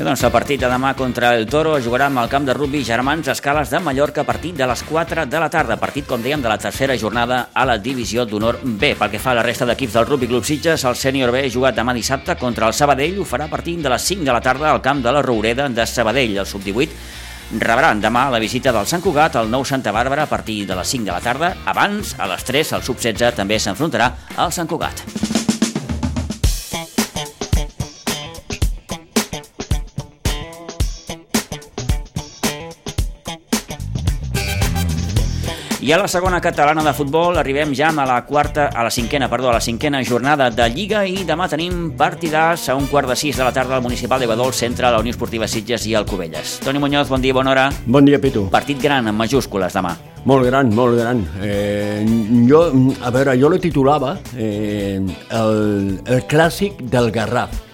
Bé, 0.00 0.06
doncs 0.06 0.22
el 0.24 0.30
partit 0.32 0.56
de 0.56 0.68
demà 0.70 0.94
contra 0.96 1.34
el 1.36 1.42
Toro 1.44 1.74
jugarà 1.84 2.06
amb 2.08 2.22
el 2.22 2.28
camp 2.32 2.46
de 2.48 2.54
rugby 2.56 2.78
Germans 2.88 3.26
Escales 3.28 3.68
de 3.68 3.82
Mallorca 3.84 4.22
a 4.22 4.24
partir 4.24 4.54
de 4.56 4.64
les 4.64 4.82
4 4.88 5.26
de 5.28 5.40
la 5.42 5.50
tarda. 5.52 5.76
Partit, 5.76 6.06
com 6.08 6.22
dèiem, 6.24 6.40
de 6.40 6.48
la 6.48 6.56
tercera 6.56 6.96
jornada 6.96 7.50
a 7.52 7.66
la 7.68 7.76
divisió 7.76 8.24
d'honor 8.24 8.62
B. 8.64 8.94
Pel 8.96 9.10
que 9.12 9.20
fa 9.20 9.34
a 9.34 9.36
la 9.36 9.42
resta 9.44 9.68
d'equips 9.68 9.98
del 9.98 10.06
Rugby 10.08 10.30
Club 10.30 10.46
Sitges, 10.48 10.86
el 10.88 10.96
sènior 10.96 11.34
B 11.36 11.42
jugat 11.52 11.76
demà 11.76 11.92
dissabte 11.92 12.38
contra 12.40 12.70
el 12.70 12.72
Sabadell. 12.72 13.20
Ho 13.20 13.26
farà 13.28 13.50
partir 13.52 13.76
de 13.76 13.92
les 13.92 14.08
5 14.08 14.24
de 14.24 14.32
la 14.32 14.40
tarda 14.40 14.70
al 14.70 14.80
camp 14.80 15.04
de 15.04 15.12
la 15.12 15.20
Roureda 15.20 15.68
de 15.68 15.86
Sabadell. 15.86 16.38
El 16.38 16.48
sub-18 16.48 17.60
rebran 17.60 18.00
demà 18.00 18.30
la 18.32 18.40
visita 18.40 18.72
del 18.72 18.88
Sant 18.88 19.04
Cugat 19.04 19.36
al 19.36 19.52
nou 19.52 19.68
Santa 19.68 19.92
Bàrbara 19.92 20.24
a 20.24 20.32
partir 20.32 20.62
de 20.64 20.80
les 20.80 20.96
5 20.96 21.10
de 21.10 21.12
la 21.12 21.20
tarda. 21.20 21.52
Abans, 21.66 22.16
a 22.16 22.32
les 22.32 22.48
3, 22.48 22.72
el 22.80 22.88
sub-16 22.88 23.36
també 23.36 23.60
s'enfrontarà 23.60 24.14
al 24.38 24.48
Sant 24.48 24.70
Cugat. 24.70 25.49
I 35.90 35.92
a 35.92 35.98
la 35.98 36.06
segona 36.06 36.38
catalana 36.40 36.84
de 36.86 36.92
futbol 36.94 37.34
arribem 37.40 37.72
ja 37.74 37.88
a 37.90 38.04
la 38.06 38.20
quarta, 38.24 38.68
a 38.68 38.84
la 38.86 38.92
cinquena, 38.94 39.26
perdó, 39.28 39.48
a 39.50 39.54
la 39.54 39.60
cinquena 39.60 39.98
jornada 40.04 40.46
de 40.48 40.68
Lliga 40.70 41.00
i 41.02 41.24
demà 41.26 41.48
tenim 41.50 41.96
partidars 41.98 42.68
a 42.70 42.76
un 42.78 42.86
quart 42.86 43.08
de 43.10 43.16
sis 43.18 43.34
de 43.36 43.42
la 43.42 43.50
tarda 43.50 43.74
al 43.74 43.82
Municipal 43.82 44.20
de 44.22 44.28
Badol, 44.30 44.52
centre 44.54 44.86
la 44.86 45.00
Unió 45.00 45.10
Esportiva 45.10 45.48
Sitges 45.48 45.88
i 45.90 45.96
el 45.98 46.06
Cubelles. 46.06 46.60
Toni 46.62 46.78
Muñoz, 46.78 47.08
bon 47.10 47.20
dia, 47.20 47.34
bona 47.34 47.50
hora. 47.50 47.64
Bon 47.86 48.06
dia, 48.06 48.20
Pitu. 48.22 48.44
Partit 48.52 48.78
gran, 48.80 49.08
en 49.10 49.18
majúscules, 49.18 49.74
demà. 49.74 49.96
Molt 50.30 50.46
gran, 50.46 50.70
molt 50.72 50.94
gran. 50.94 51.24
Eh, 51.42 52.06
jo, 52.46 52.62
a 53.02 53.10
veure, 53.10 53.34
jo 53.42 53.50
lo 53.50 53.58
titulava 53.58 54.14
eh, 54.38 55.00
el, 55.40 56.00
el 56.06 56.22
clàssic 56.30 56.84
del 56.86 57.10
Garraf 57.10 57.64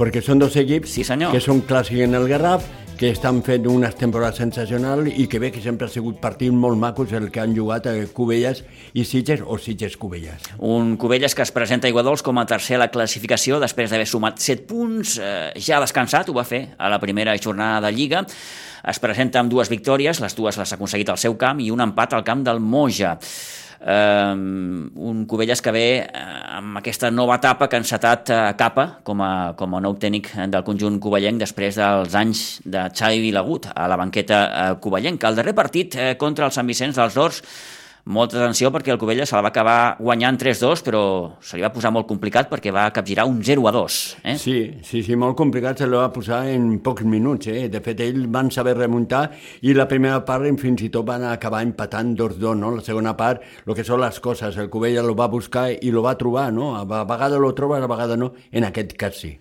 perquè 0.00 0.22
són 0.24 0.40
dos 0.40 0.54
equips 0.56 0.94
Sí, 0.96 1.04
senyor. 1.04 1.28
que 1.30 1.42
són 1.44 1.60
clàssics 1.68 2.06
en 2.06 2.16
el 2.16 2.26
Garraf, 2.26 2.64
que 3.00 3.08
estan 3.08 3.38
fent 3.40 3.64
unes 3.64 3.94
temporades 3.96 4.36
sensacionals 4.42 5.08
i 5.16 5.24
que 5.24 5.38
bé 5.40 5.48
que 5.54 5.62
sempre 5.64 5.86
ha 5.88 5.92
sigut 5.92 6.18
partits 6.20 6.52
molt 6.52 6.76
macos 6.76 7.14
el 7.16 7.30
que 7.32 7.40
han 7.40 7.54
jugat 7.56 7.86
a 7.88 7.94
Cubelles 8.12 8.60
i 8.92 9.06
Sitges 9.08 9.40
o 9.40 9.56
Sitges 9.56 9.96
Cubelles. 9.96 10.50
Un 10.58 10.98
Cubelles 11.00 11.32
que 11.34 11.40
es 11.40 11.52
presenta 11.56 11.88
a 11.88 11.94
Iguadols 11.94 12.20
com 12.20 12.36
a 12.36 12.44
tercer 12.44 12.76
a 12.76 12.82
la 12.82 12.90
classificació 12.92 13.56
després 13.62 13.88
d'haver 13.88 14.04
sumat 14.04 14.36
7 14.44 14.68
punts, 14.68 15.14
eh, 15.16 15.48
ja 15.56 15.80
descansat, 15.80 16.28
ho 16.28 16.36
va 16.36 16.44
fer 16.44 16.74
a 16.76 16.92
la 16.92 17.00
primera 17.00 17.32
jornada 17.40 17.86
de 17.86 17.94
Lliga. 17.96 18.26
Es 18.84 19.00
presenta 19.00 19.40
amb 19.40 19.48
dues 19.48 19.72
victòries, 19.72 20.20
les 20.20 20.36
dues 20.36 20.60
les 20.60 20.72
ha 20.72 20.76
aconseguit 20.76 21.08
al 21.08 21.20
seu 21.20 21.40
camp 21.40 21.64
i 21.64 21.70
un 21.72 21.80
empat 21.80 22.12
al 22.12 22.24
camp 22.24 22.44
del 22.44 22.60
Moja. 22.60 23.16
Um, 23.80 24.90
un 24.94 25.22
Cubelles 25.24 25.62
que 25.64 25.72
ve 25.72 25.84
uh, 26.04 26.58
amb 26.58 26.76
aquesta 26.82 27.08
nova 27.08 27.38
etapa 27.40 27.64
que 27.64 27.78
ha 27.78 27.80
encetat 27.80 28.28
uh, 28.28 28.40
Capa 28.52 28.84
com 29.08 29.22
a, 29.24 29.54
com 29.56 29.72
a 29.72 29.80
nou 29.80 29.94
tècnic 29.96 30.28
del 30.52 30.66
conjunt 30.66 30.98
cuballenc 31.00 31.40
després 31.40 31.78
dels 31.80 32.16
anys 32.20 32.42
de 32.68 32.82
Xavi 32.92 33.22
Vilagut 33.24 33.70
a 33.72 33.88
la 33.88 33.96
banqueta 33.96 34.40
uh, 34.44 34.74
cuballenca. 34.84 35.30
El 35.30 35.40
darrer 35.40 35.56
partit 35.56 35.96
uh, 35.96 36.10
contra 36.20 36.50
el 36.50 36.52
Sant 36.52 36.68
Vicenç 36.68 37.00
dels 37.00 37.16
Horts 37.16 37.40
molta 38.10 38.40
atenció 38.40 38.72
perquè 38.74 38.92
el 38.92 38.98
Covella 39.00 39.24
se 39.26 39.36
la 39.36 39.42
va 39.46 39.52
acabar 39.52 39.96
guanyant 40.00 40.38
3-2, 40.40 40.82
però 40.86 41.02
se 41.40 41.56
li 41.56 41.64
va 41.64 41.70
posar 41.72 41.92
molt 41.94 42.08
complicat 42.10 42.50
perquè 42.50 42.72
va 42.74 42.88
capgirar 42.94 43.26
un 43.30 43.40
0-2. 43.46 44.00
Eh? 44.24 44.36
Sí, 44.40 44.56
sí, 44.86 45.04
sí, 45.06 45.16
molt 45.16 45.38
complicat, 45.38 45.78
se 45.78 45.88
li 45.88 45.96
va 45.98 46.10
posar 46.12 46.42
en 46.50 46.80
pocs 46.84 47.06
minuts. 47.06 47.50
Eh? 47.52 47.68
De 47.72 47.82
fet, 47.84 48.02
ells 48.04 48.26
van 48.32 48.50
saber 48.50 48.74
remuntar 48.78 49.28
i 49.62 49.74
la 49.76 49.86
primera 49.90 50.20
part 50.26 50.48
fins 50.60 50.82
i 50.82 50.90
tot 50.90 51.06
van 51.06 51.24
acabar 51.28 51.62
empatant 51.62 52.14
2-2, 52.18 52.58
no? 52.58 52.74
La 52.76 52.84
segona 52.84 53.14
part, 53.16 53.42
el 53.66 53.74
que 53.76 53.86
són 53.86 54.02
les 54.02 54.20
coses, 54.20 54.56
el 54.58 54.70
Covella 54.72 55.04
lo 55.06 55.14
va 55.14 55.30
buscar 55.30 55.68
i 55.72 55.94
lo 55.94 56.02
va 56.02 56.16
trobar, 56.18 56.50
no? 56.52 56.74
A 56.76 56.84
vegades 56.84 57.38
lo 57.38 57.54
troba, 57.54 57.78
a 57.78 57.90
vegades 57.90 58.18
no, 58.18 58.32
en 58.50 58.66
aquest 58.68 58.96
cas 58.98 59.20
sí. 59.20 59.36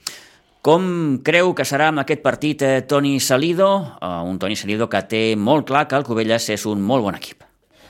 Com 0.62 1.22
creu 1.24 1.54
que 1.56 1.64
serà 1.64 1.88
amb 1.90 2.02
aquest 2.02 2.20
partit 2.20 2.64
eh, 2.68 2.82
Toni 2.84 3.16
Salido? 3.24 3.70
Eh, 3.96 4.16
un 4.28 4.42
Toni 4.42 4.60
Salido 4.60 4.90
que 4.92 5.06
té 5.08 5.22
molt 5.40 5.70
clar 5.70 5.88
que 5.88 5.96
el 5.96 6.04
Covelles 6.08 6.50
és 6.52 6.66
un 6.68 6.84
molt 6.84 7.08
bon 7.08 7.16
equip. 7.16 7.49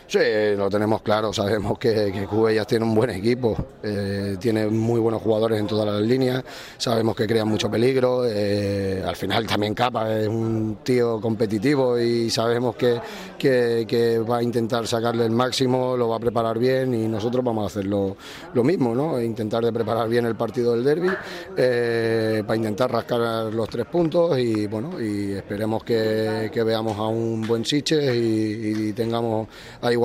Sí, 0.09 0.17
lo 0.57 0.71
tenemos 0.71 1.03
claro, 1.03 1.31
sabemos 1.31 1.77
que, 1.77 2.11
que 2.11 2.25
Cubellas 2.25 2.65
tiene 2.65 2.83
un 2.83 2.95
buen 2.95 3.11
equipo, 3.11 3.55
eh, 3.83 4.37
tiene 4.39 4.65
muy 4.65 4.99
buenos 4.99 5.21
jugadores 5.21 5.59
en 5.59 5.67
todas 5.67 5.85
las 5.85 6.01
líneas, 6.01 6.43
sabemos 6.79 7.15
que 7.15 7.27
crean 7.27 7.47
mucho 7.47 7.69
peligro, 7.69 8.23
eh, 8.25 9.03
al 9.05 9.15
final 9.15 9.45
también 9.45 9.75
Capa 9.75 10.11
es 10.17 10.27
un 10.27 10.79
tío 10.81 11.21
competitivo 11.21 11.99
y 11.99 12.27
sabemos 12.31 12.75
que, 12.75 12.99
que, 13.37 14.17
va 14.27 14.37
a 14.37 14.41
intentar 14.41 14.87
sacarle 14.87 15.25
el 15.25 15.31
máximo, 15.31 15.95
lo 15.95 16.09
va 16.09 16.15
a 16.15 16.19
preparar 16.19 16.57
bien 16.57 16.91
y 16.95 17.07
nosotros 17.07 17.45
vamos 17.45 17.65
a 17.65 17.67
hacer 17.67 17.85
lo, 17.85 18.17
mismo, 18.63 18.95
¿no? 18.95 19.21
intentar 19.21 19.63
de 19.63 19.71
preparar 19.71 20.09
bien 20.09 20.25
el 20.25 20.35
partido 20.35 20.73
del 20.73 20.83
derby 20.83 21.09
eh, 21.55 22.43
para 22.47 22.57
intentar 22.57 22.91
rascar 22.91 23.53
los 23.53 23.69
tres 23.69 23.85
puntos 23.85 24.39
y 24.39 24.65
bueno, 24.65 24.99
y 24.99 25.33
esperemos 25.33 25.83
que, 25.83 26.49
que 26.51 26.63
veamos 26.63 26.97
a 26.97 27.05
un 27.05 27.43
buen 27.43 27.63
Siches 27.63 28.15
y, 28.15 28.89
y 28.89 28.93
tengamos 28.93 29.47
ahí 29.81 29.98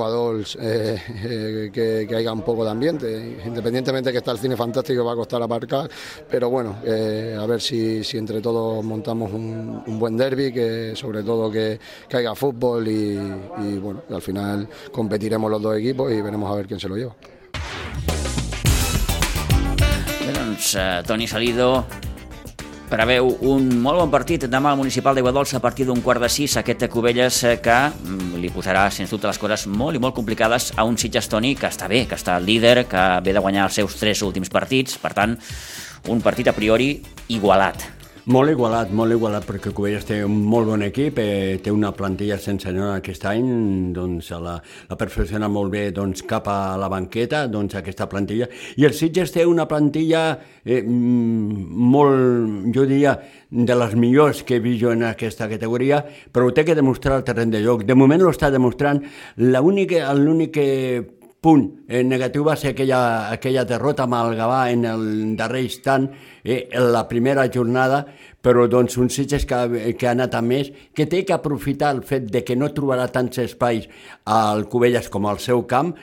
Eh, 0.59 1.01
eh, 1.23 1.69
que, 1.71 2.05
que, 2.07 2.15
haya 2.15 2.33
un 2.33 2.41
poco 2.41 2.65
de 2.65 2.71
ambiente. 2.71 3.37
Independientemente 3.45 4.11
que 4.11 4.17
está 4.17 4.31
el 4.31 4.39
cine 4.39 4.57
fantástico, 4.57 5.05
va 5.05 5.13
a 5.13 5.15
costar 5.15 5.41
aparcar, 5.41 5.89
pero 6.29 6.49
bueno, 6.49 6.77
eh, 6.83 7.37
a 7.39 7.45
ver 7.45 7.61
si, 7.61 8.03
si, 8.03 8.17
entre 8.17 8.41
todos 8.41 8.83
montamos 8.83 9.31
un, 9.31 9.99
buen 9.99 10.17
derby, 10.17 10.51
que 10.51 10.93
sobre 10.95 11.23
todo 11.23 11.49
que, 11.49 11.79
que 12.09 12.17
haya 12.17 12.35
fútbol 12.35 12.87
y, 12.87 13.17
bueno, 13.79 14.03
al 14.09 14.21
final 14.21 14.67
competiremos 14.91 15.49
los 15.49 15.61
dos 15.61 15.77
equipos 15.77 16.11
y 16.11 16.21
veremos 16.21 16.51
a 16.51 16.55
ver 16.55 16.67
quién 16.67 16.79
se 16.79 16.89
lo 16.89 16.97
lleva. 16.97 17.15
Doncs, 20.33 20.75
eh, 20.75 21.03
Toni 21.05 21.27
Salido 21.27 21.85
preveu 22.89 23.31
un 23.49 23.67
molt 23.81 23.99
bon 24.03 24.11
partit 24.13 24.45
demà 24.49 24.71
al 24.71 24.79
Municipal 24.79 25.17
d'Iguadols 25.17 25.55
a 25.57 25.61
partir 25.63 25.87
d'un 25.87 26.03
quart 26.05 26.21
de 26.21 26.29
sis 26.29 26.57
aquest 26.61 26.85
Cubelles 26.91 27.41
eh, 27.43 27.57
que 27.63 27.77
mm, 27.89 28.37
li 28.41 28.51
posarà 28.53 28.85
sens 28.93 29.11
dubte 29.13 29.29
les 29.29 29.41
coses 29.41 29.65
molt 29.67 29.97
i 29.97 30.03
molt 30.03 30.15
complicades 30.17 30.71
a 30.77 30.85
un 30.85 30.97
Sitges 31.01 31.29
Toni 31.31 31.55
que 31.59 31.69
està 31.71 31.89
bé, 31.91 32.05
que 32.09 32.19
està 32.19 32.37
líder, 32.39 32.85
que 32.91 33.05
ve 33.25 33.33
de 33.33 33.43
guanyar 33.43 33.67
els 33.69 33.81
seus 33.81 33.97
tres 33.99 34.21
últims 34.25 34.53
partits, 34.53 34.99
per 35.01 35.15
tant 35.17 35.37
un 36.13 36.21
partit 36.21 36.47
a 36.51 36.57
priori 36.57 36.95
igualat. 37.33 37.94
Molt 38.25 38.49
igualat, 38.49 38.89
molt 38.89 39.13
igualat, 39.13 39.43
perquè 39.45 39.69
Cubelles 39.69 40.07
té 40.09 40.15
un 40.25 40.39
molt 40.49 40.65
bon 40.65 40.81
equip, 40.81 41.19
eh, 41.21 41.59
té 41.61 41.69
una 41.69 41.91
plantilla 41.93 42.39
sense 42.41 42.65
senyor 42.65 42.95
aquest 42.95 43.27
any, 43.29 43.51
doncs 43.93 44.31
la, 44.41 44.55
la 44.89 44.97
perfecciona 44.97 45.45
molt 45.45 45.69
bé 45.69 45.91
doncs, 45.93 46.23
cap 46.25 46.49
a 46.49 46.73
la 46.81 46.89
banqueta, 46.89 47.43
doncs 47.45 47.77
aquesta 47.77 48.07
plantilla, 48.09 48.47
i 48.81 48.87
el 48.89 48.95
Sitges 48.97 49.29
té 49.29 49.45
una 49.45 49.67
plantilla 49.69 50.23
eh, 50.65 50.81
molt, 50.81 52.65
jo 52.73 52.87
diria, 52.89 53.13
de 53.51 53.77
les 53.77 53.93
millors 53.93 54.41
que 54.41 54.57
he 54.57 54.63
vist 54.63 54.81
jo 54.81 54.89
en 54.95 55.05
aquesta 55.05 55.45
categoria, 55.47 56.01
però 56.33 56.49
ho 56.49 56.51
té 56.57 56.65
que 56.65 56.73
demostrar 56.73 57.19
al 57.19 57.27
terreny 57.29 57.53
de 57.53 57.61
lloc. 57.61 57.85
De 57.85 57.93
moment 57.93 58.25
ho 58.25 58.33
està 58.33 58.49
demostrant, 58.49 59.03
l'únic 59.37 59.93
punt. 61.45 61.65
Eh, 61.87 62.01
negatiu 62.03 62.45
va 62.47 62.55
ser 62.57 62.73
aquella, 62.73 63.29
aquella 63.29 63.65
derrota 63.69 64.07
amb 64.07 64.17
el 64.17 64.33
Gavà 64.39 64.63
en 64.73 64.85
el 64.89 65.03
darrer 65.37 65.61
instant, 65.67 66.09
eh, 66.43 66.63
en 66.71 66.89
la 66.95 67.05
primera 67.07 67.45
jornada, 67.53 68.05
però 68.45 68.67
doncs 68.69 68.99
un 69.01 69.09
Sitges 69.09 69.47
que, 69.49 69.57
que 69.97 70.05
ha 70.05 70.13
anat 70.13 70.35
a 70.37 70.41
més, 70.45 70.69
que 70.93 71.07
té 71.09 71.23
que 71.25 71.33
aprofitar 71.33 71.95
el 71.95 72.03
fet 72.05 72.27
de 72.29 72.43
que 72.45 72.53
no 72.53 72.69
trobarà 72.75 73.07
tants 73.09 73.39
espais 73.41 73.87
al 74.29 74.67
Cubelles 74.69 75.09
com 75.09 75.25
al 75.25 75.39
seu 75.41 75.63
camp. 75.65 75.95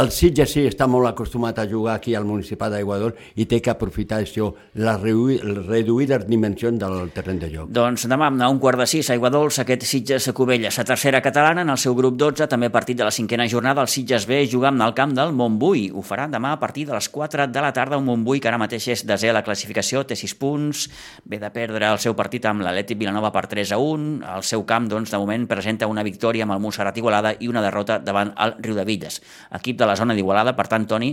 El 0.00 0.08
Sitges 0.14 0.54
sí 0.54 0.62
està 0.68 0.86
molt 0.88 1.10
acostumat 1.10 1.58
a 1.58 1.66
jugar 1.68 1.98
aquí 1.98 2.14
al 2.14 2.24
Municipal 2.24 2.70
d'Aiguador 2.72 3.16
i 3.42 3.44
té 3.50 3.58
que 3.60 3.72
aprofitar 3.72 4.20
això, 4.22 4.48
les 4.80 5.00
reduïdes 5.02 6.24
dimensions 6.28 6.78
del 6.80 7.10
terreny 7.12 7.40
de 7.42 7.50
joc. 7.52 7.72
Doncs 7.74 8.06
demà 8.08 8.30
a 8.30 8.48
un 8.48 8.60
quart 8.62 8.80
de 8.80 8.86
sis 8.88 9.10
a 9.10 9.16
Aiguadols, 9.16 9.60
aquest 9.60 9.84
Sitges 9.90 10.30
Cubelles, 10.32 10.78
a 10.78 10.86
tercera 10.86 11.20
catalana, 11.20 11.66
en 11.66 11.74
el 11.74 11.80
seu 11.82 11.96
grup 11.98 12.16
12, 12.16 12.48
també 12.48 12.70
partit 12.72 13.02
de 13.02 13.04
la 13.04 13.12
cinquena 13.12 13.48
jornada, 13.50 13.84
el 13.84 13.92
Sitges 13.92 14.28
B 14.30 14.40
jugant 14.48 14.80
al 14.80 14.94
camp 14.96 15.12
del 15.18 15.34
Montbui. 15.36 15.88
Ho 15.92 16.06
farà 16.06 16.30
demà 16.30 16.54
a 16.54 16.62
partir 16.62 16.86
de 16.88 16.96
les 16.96 17.10
4 17.10 17.50
de 17.50 17.66
la 17.66 17.74
tarda, 17.76 17.98
un 18.00 18.08
Montbui 18.08 18.40
que 18.40 18.48
ara 18.48 18.62
mateix 18.62 18.88
és 18.94 19.04
desè 19.04 19.34
a 19.34 19.36
la 19.36 19.44
classificació, 19.44 20.06
té 20.06 20.16
6 20.16 20.38
punts, 20.40 20.86
ve 21.26 21.42
de 21.42 21.50
perdre 21.52 21.89
el 21.90 21.98
seu 22.02 22.14
partit 22.16 22.44
amb 22.48 22.62
l'Atlètic 22.64 22.98
Vilanova 23.00 23.30
per 23.34 23.44
3 23.50 23.72
a 23.74 23.78
1. 23.82 24.06
El 24.36 24.44
seu 24.46 24.64
camp, 24.68 24.88
doncs, 24.90 25.10
de 25.12 25.18
moment 25.20 25.46
presenta 25.50 25.88
una 25.90 26.04
victòria 26.06 26.46
amb 26.46 26.54
el 26.54 26.62
Montserrat 26.62 26.98
Igualada 27.00 27.34
i 27.38 27.50
una 27.50 27.62
derrota 27.64 27.98
davant 27.98 28.32
el 28.44 28.54
Riu 28.62 28.76
de 28.78 28.84
Villes. 28.88 29.20
Equip 29.58 29.78
de 29.80 29.88
la 29.88 29.96
zona 29.98 30.16
d'Igualada, 30.16 30.54
per 30.58 30.68
tant, 30.70 30.86
Toni, 30.90 31.12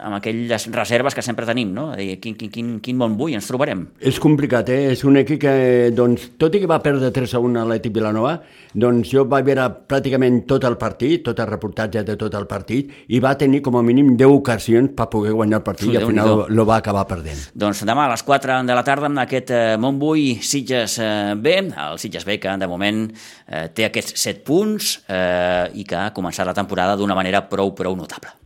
amb 0.00 0.16
aquelles 0.18 0.66
reserves 0.72 1.14
que 1.14 1.22
sempre 1.22 1.46
tenim, 1.48 1.72
no? 1.74 1.90
Dir, 1.96 2.18
quin, 2.22 2.36
quin, 2.38 2.50
quin, 2.52 2.72
quin 2.84 2.98
bon 3.00 3.16
vull 3.18 3.34
ens 3.36 3.48
trobarem. 3.50 3.86
És 4.00 4.20
complicat, 4.22 4.70
eh? 4.72 4.90
És 4.94 5.04
un 5.08 5.20
equip 5.20 5.40
que, 5.44 5.54
doncs, 5.96 6.30
tot 6.40 6.54
i 6.56 6.62
que 6.62 6.70
va 6.70 6.80
perdre 6.84 7.12
3 7.14 7.36
a 7.36 7.42
1 7.42 7.60
a 7.60 7.64
l'Atlètic 7.64 7.94
Vilanova, 7.96 8.36
doncs 8.74 9.12
jo 9.12 9.24
vaig 9.30 9.46
veure 9.48 9.66
pràcticament 9.90 10.42
tot 10.50 10.64
el 10.68 10.76
partit, 10.80 11.24
tot 11.26 11.40
el 11.42 11.48
reportatge 11.50 12.04
de 12.06 12.16
tot 12.20 12.34
el 12.38 12.48
partit, 12.50 12.92
i 13.08 13.20
va 13.22 13.34
tenir 13.38 13.62
com 13.66 13.78
a 13.78 13.84
mínim 13.86 14.14
10 14.16 14.36
ocasions 14.40 14.94
per 14.96 15.08
poder 15.12 15.34
guanyar 15.36 15.60
el 15.60 15.66
partit, 15.66 15.88
sí, 15.88 15.94
i 15.94 16.00
al 16.00 16.08
final 16.08 16.32
lo, 16.32 16.48
lo 16.48 16.66
va 16.68 16.80
acabar 16.80 17.06
perdent. 17.10 17.46
Doncs 17.54 17.84
demà 17.88 18.08
a 18.08 18.14
les 18.14 18.24
4 18.26 18.60
de 18.68 18.76
la 18.76 18.84
tarda 18.86 19.10
amb 19.10 19.22
aquest 19.24 19.54
eh, 19.54 19.76
Montbui 19.80 20.38
Sitges 20.46 20.98
eh, 21.02 21.36
B, 21.36 21.56
el 21.70 22.00
Sitges 22.02 22.26
B 22.28 22.40
que 22.40 22.56
de 22.60 22.70
moment 22.70 23.06
eh, 23.10 23.68
té 23.74 23.88
aquests 23.88 24.16
7 24.20 24.44
punts 24.46 24.92
eh, 25.08 25.70
i 25.74 25.86
que 25.88 25.98
ha 25.98 26.10
començat 26.16 26.48
la 26.48 26.56
temporada 26.56 26.98
d'una 26.98 27.18
manera 27.18 27.44
prou, 27.50 27.74
prou 27.76 27.96
notable. 27.98 28.39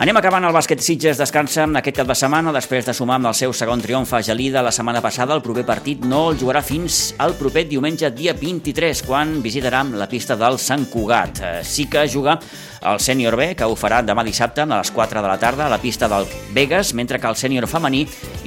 Anem 0.00 0.16
acabant 0.16 0.46
el 0.48 0.54
bàsquet 0.56 0.80
Sitges, 0.80 1.18
descansa 1.20 1.66
aquest 1.76 1.98
cap 1.98 2.06
de 2.08 2.14
setmana 2.16 2.54
després 2.56 2.86
de 2.86 2.94
sumar 2.96 3.18
amb 3.18 3.28
el 3.28 3.34
seu 3.36 3.52
segon 3.52 3.82
triomf 3.84 4.14
a 4.16 4.22
Gelida 4.24 4.62
la 4.64 4.72
setmana 4.72 5.02
passada. 5.04 5.36
El 5.36 5.42
proper 5.44 5.66
partit 5.68 6.06
no 6.08 6.22
el 6.30 6.38
jugarà 6.40 6.62
fins 6.64 7.10
al 7.20 7.36
proper 7.36 7.66
diumenge 7.68 8.08
dia 8.16 8.32
23, 8.32 9.04
quan 9.04 9.36
visitarà 9.44 9.82
la 9.92 10.08
pista 10.08 10.38
del 10.40 10.56
Sant 10.56 10.88
Cugat. 10.88 11.44
Sí 11.68 11.84
que 11.92 12.06
juga 12.08 12.38
el 12.80 12.96
sènior 12.96 13.36
B, 13.36 13.52
que 13.52 13.68
ho 13.68 13.76
farà 13.76 14.00
demà 14.00 14.24
dissabte 14.24 14.64
a 14.64 14.70
les 14.72 14.88
4 14.88 15.20
de 15.20 15.28
la 15.28 15.36
tarda 15.36 15.68
a 15.68 15.74
la 15.76 15.82
pista 15.84 16.08
del 16.08 16.24
Vegas, 16.56 16.94
mentre 16.96 17.20
que 17.20 17.28
el 17.28 17.36
sènior 17.36 17.68
femení 17.68 18.06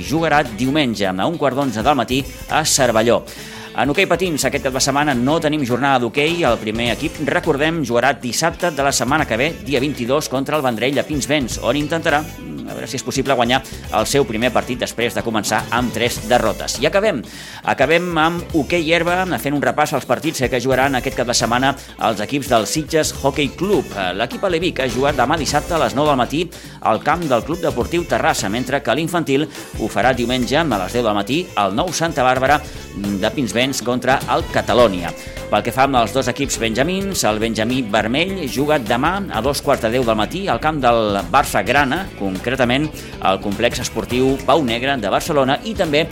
jugarà 0.09 0.41
diumenge 0.57 1.05
a 1.05 1.27
un 1.29 1.37
quart 1.37 1.61
d'onze 1.61 1.85
del 1.85 2.01
matí 2.01 2.23
a 2.49 2.65
Cervelló. 2.65 3.27
En 3.73 3.89
hoquei 3.89 4.05
patins, 4.05 4.43
aquest 4.45 4.67
cap 4.67 4.75
de 4.75 4.81
setmana 4.85 5.15
no 5.17 5.39
tenim 5.41 5.63
jornada 5.65 6.03
d'hoquei. 6.03 6.43
El 6.45 6.59
primer 6.61 6.91
equip, 6.93 7.17
recordem, 7.25 7.81
jugarà 7.81 8.11
dissabte 8.21 8.69
de 8.69 8.85
la 8.85 8.93
setmana 8.93 9.25
que 9.25 9.39
ve, 9.39 9.49
dia 9.65 9.81
22, 9.81 10.29
contra 10.29 10.59
el 10.59 10.65
Vendrell 10.65 10.93
de 10.93 11.07
Pinsbens, 11.07 11.57
on 11.65 11.79
intentarà 11.81 12.21
a 12.69 12.73
veure 12.75 12.87
si 12.87 12.97
és 12.99 13.05
possible 13.05 13.35
guanyar 13.37 13.61
el 13.93 14.07
seu 14.09 14.25
primer 14.27 14.51
partit 14.53 14.79
després 14.79 15.15
de 15.15 15.23
començar 15.25 15.63
amb 15.71 15.93
tres 15.93 16.21
derrotes. 16.29 16.79
I 16.81 16.87
acabem. 16.89 17.21
Acabem 17.63 18.09
amb 18.17 18.55
hoquei 18.57 18.91
herba, 18.93 19.23
fent 19.39 19.55
un 19.55 19.63
repàs 19.63 19.93
als 19.93 20.07
partits 20.09 20.43
que 20.49 20.61
jugaran 20.61 20.95
aquest 20.99 21.17
cap 21.19 21.27
de 21.29 21.35
setmana 21.37 21.73
els 22.09 22.23
equips 22.23 22.49
del 22.51 22.67
Sitges 22.67 23.13
Hockey 23.21 23.53
Club. 23.57 23.93
L'equip 24.17 24.43
aleví 24.43 24.73
que 24.73 24.89
jugat 24.89 25.17
demà 25.19 25.37
dissabte 25.39 25.75
a 25.75 25.81
les 25.83 25.95
9 25.95 26.13
del 26.13 26.21
matí 26.23 26.43
al 26.81 27.03
camp 27.03 27.27
del 27.29 27.43
Club 27.43 27.61
Deportiu 27.63 28.07
Terrassa, 28.09 28.49
mentre 28.49 28.81
que 28.83 28.95
l'infantil 28.95 29.47
ho 29.79 29.91
farà 29.91 30.13
diumenge 30.15 30.57
a 30.57 30.65
les 30.65 30.99
10 30.99 31.03
del 31.03 31.17
matí 31.17 31.43
al 31.55 31.75
nou 31.75 31.93
Santa 31.93 32.23
Bàrbara 32.25 32.59
de 32.95 33.31
Pinsbens 33.31 33.81
contra 33.81 34.19
el 34.33 34.45
Catalònia. 34.53 35.13
Pel 35.53 35.61
que 35.61 35.69
fa 35.69 35.83
amb 35.85 35.99
els 35.99 36.09
dos 36.09 36.25
equips 36.31 36.55
benjamins, 36.57 37.21
el 37.29 37.37
benjamí 37.37 37.83
vermell 37.93 38.39
juga 38.49 38.79
demà 38.81 39.11
a 39.29 39.41
dos 39.45 39.59
quarts 39.61 39.83
de 39.85 39.91
deu 39.93 40.05
del 40.07 40.17
matí 40.17 40.47
al 40.49 40.57
camp 40.57 40.79
del 40.81 41.19
Barça 41.29 41.61
Grana, 41.61 41.99
concretament 42.17 42.87
al 43.21 43.37
complex 43.43 43.83
esportiu 43.83 44.31
Pau 44.47 44.65
Negre 44.65 44.95
de 44.97 45.11
Barcelona 45.13 45.59
i 45.61 45.75
també 45.77 46.07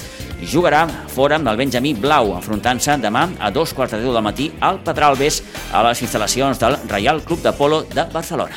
jugarà 0.46 0.84
fora 1.10 1.40
amb 1.42 1.50
el 1.50 1.58
benjamí 1.58 1.96
blau, 1.98 2.36
enfrontant-se 2.38 3.00
demà 3.02 3.32
a 3.42 3.50
dos 3.50 3.74
quarts 3.74 3.96
de 3.96 4.04
deu 4.04 4.14
del 4.14 4.28
matí 4.30 4.52
al 4.62 4.78
Pedralbes 4.86 5.42
a 5.74 5.82
les 5.90 6.06
instal·lacions 6.06 6.62
del 6.62 6.78
Reial 6.86 7.26
Club 7.26 7.42
de 7.42 7.58
Polo 7.58 7.82
de 7.90 8.06
Barcelona. 8.14 8.54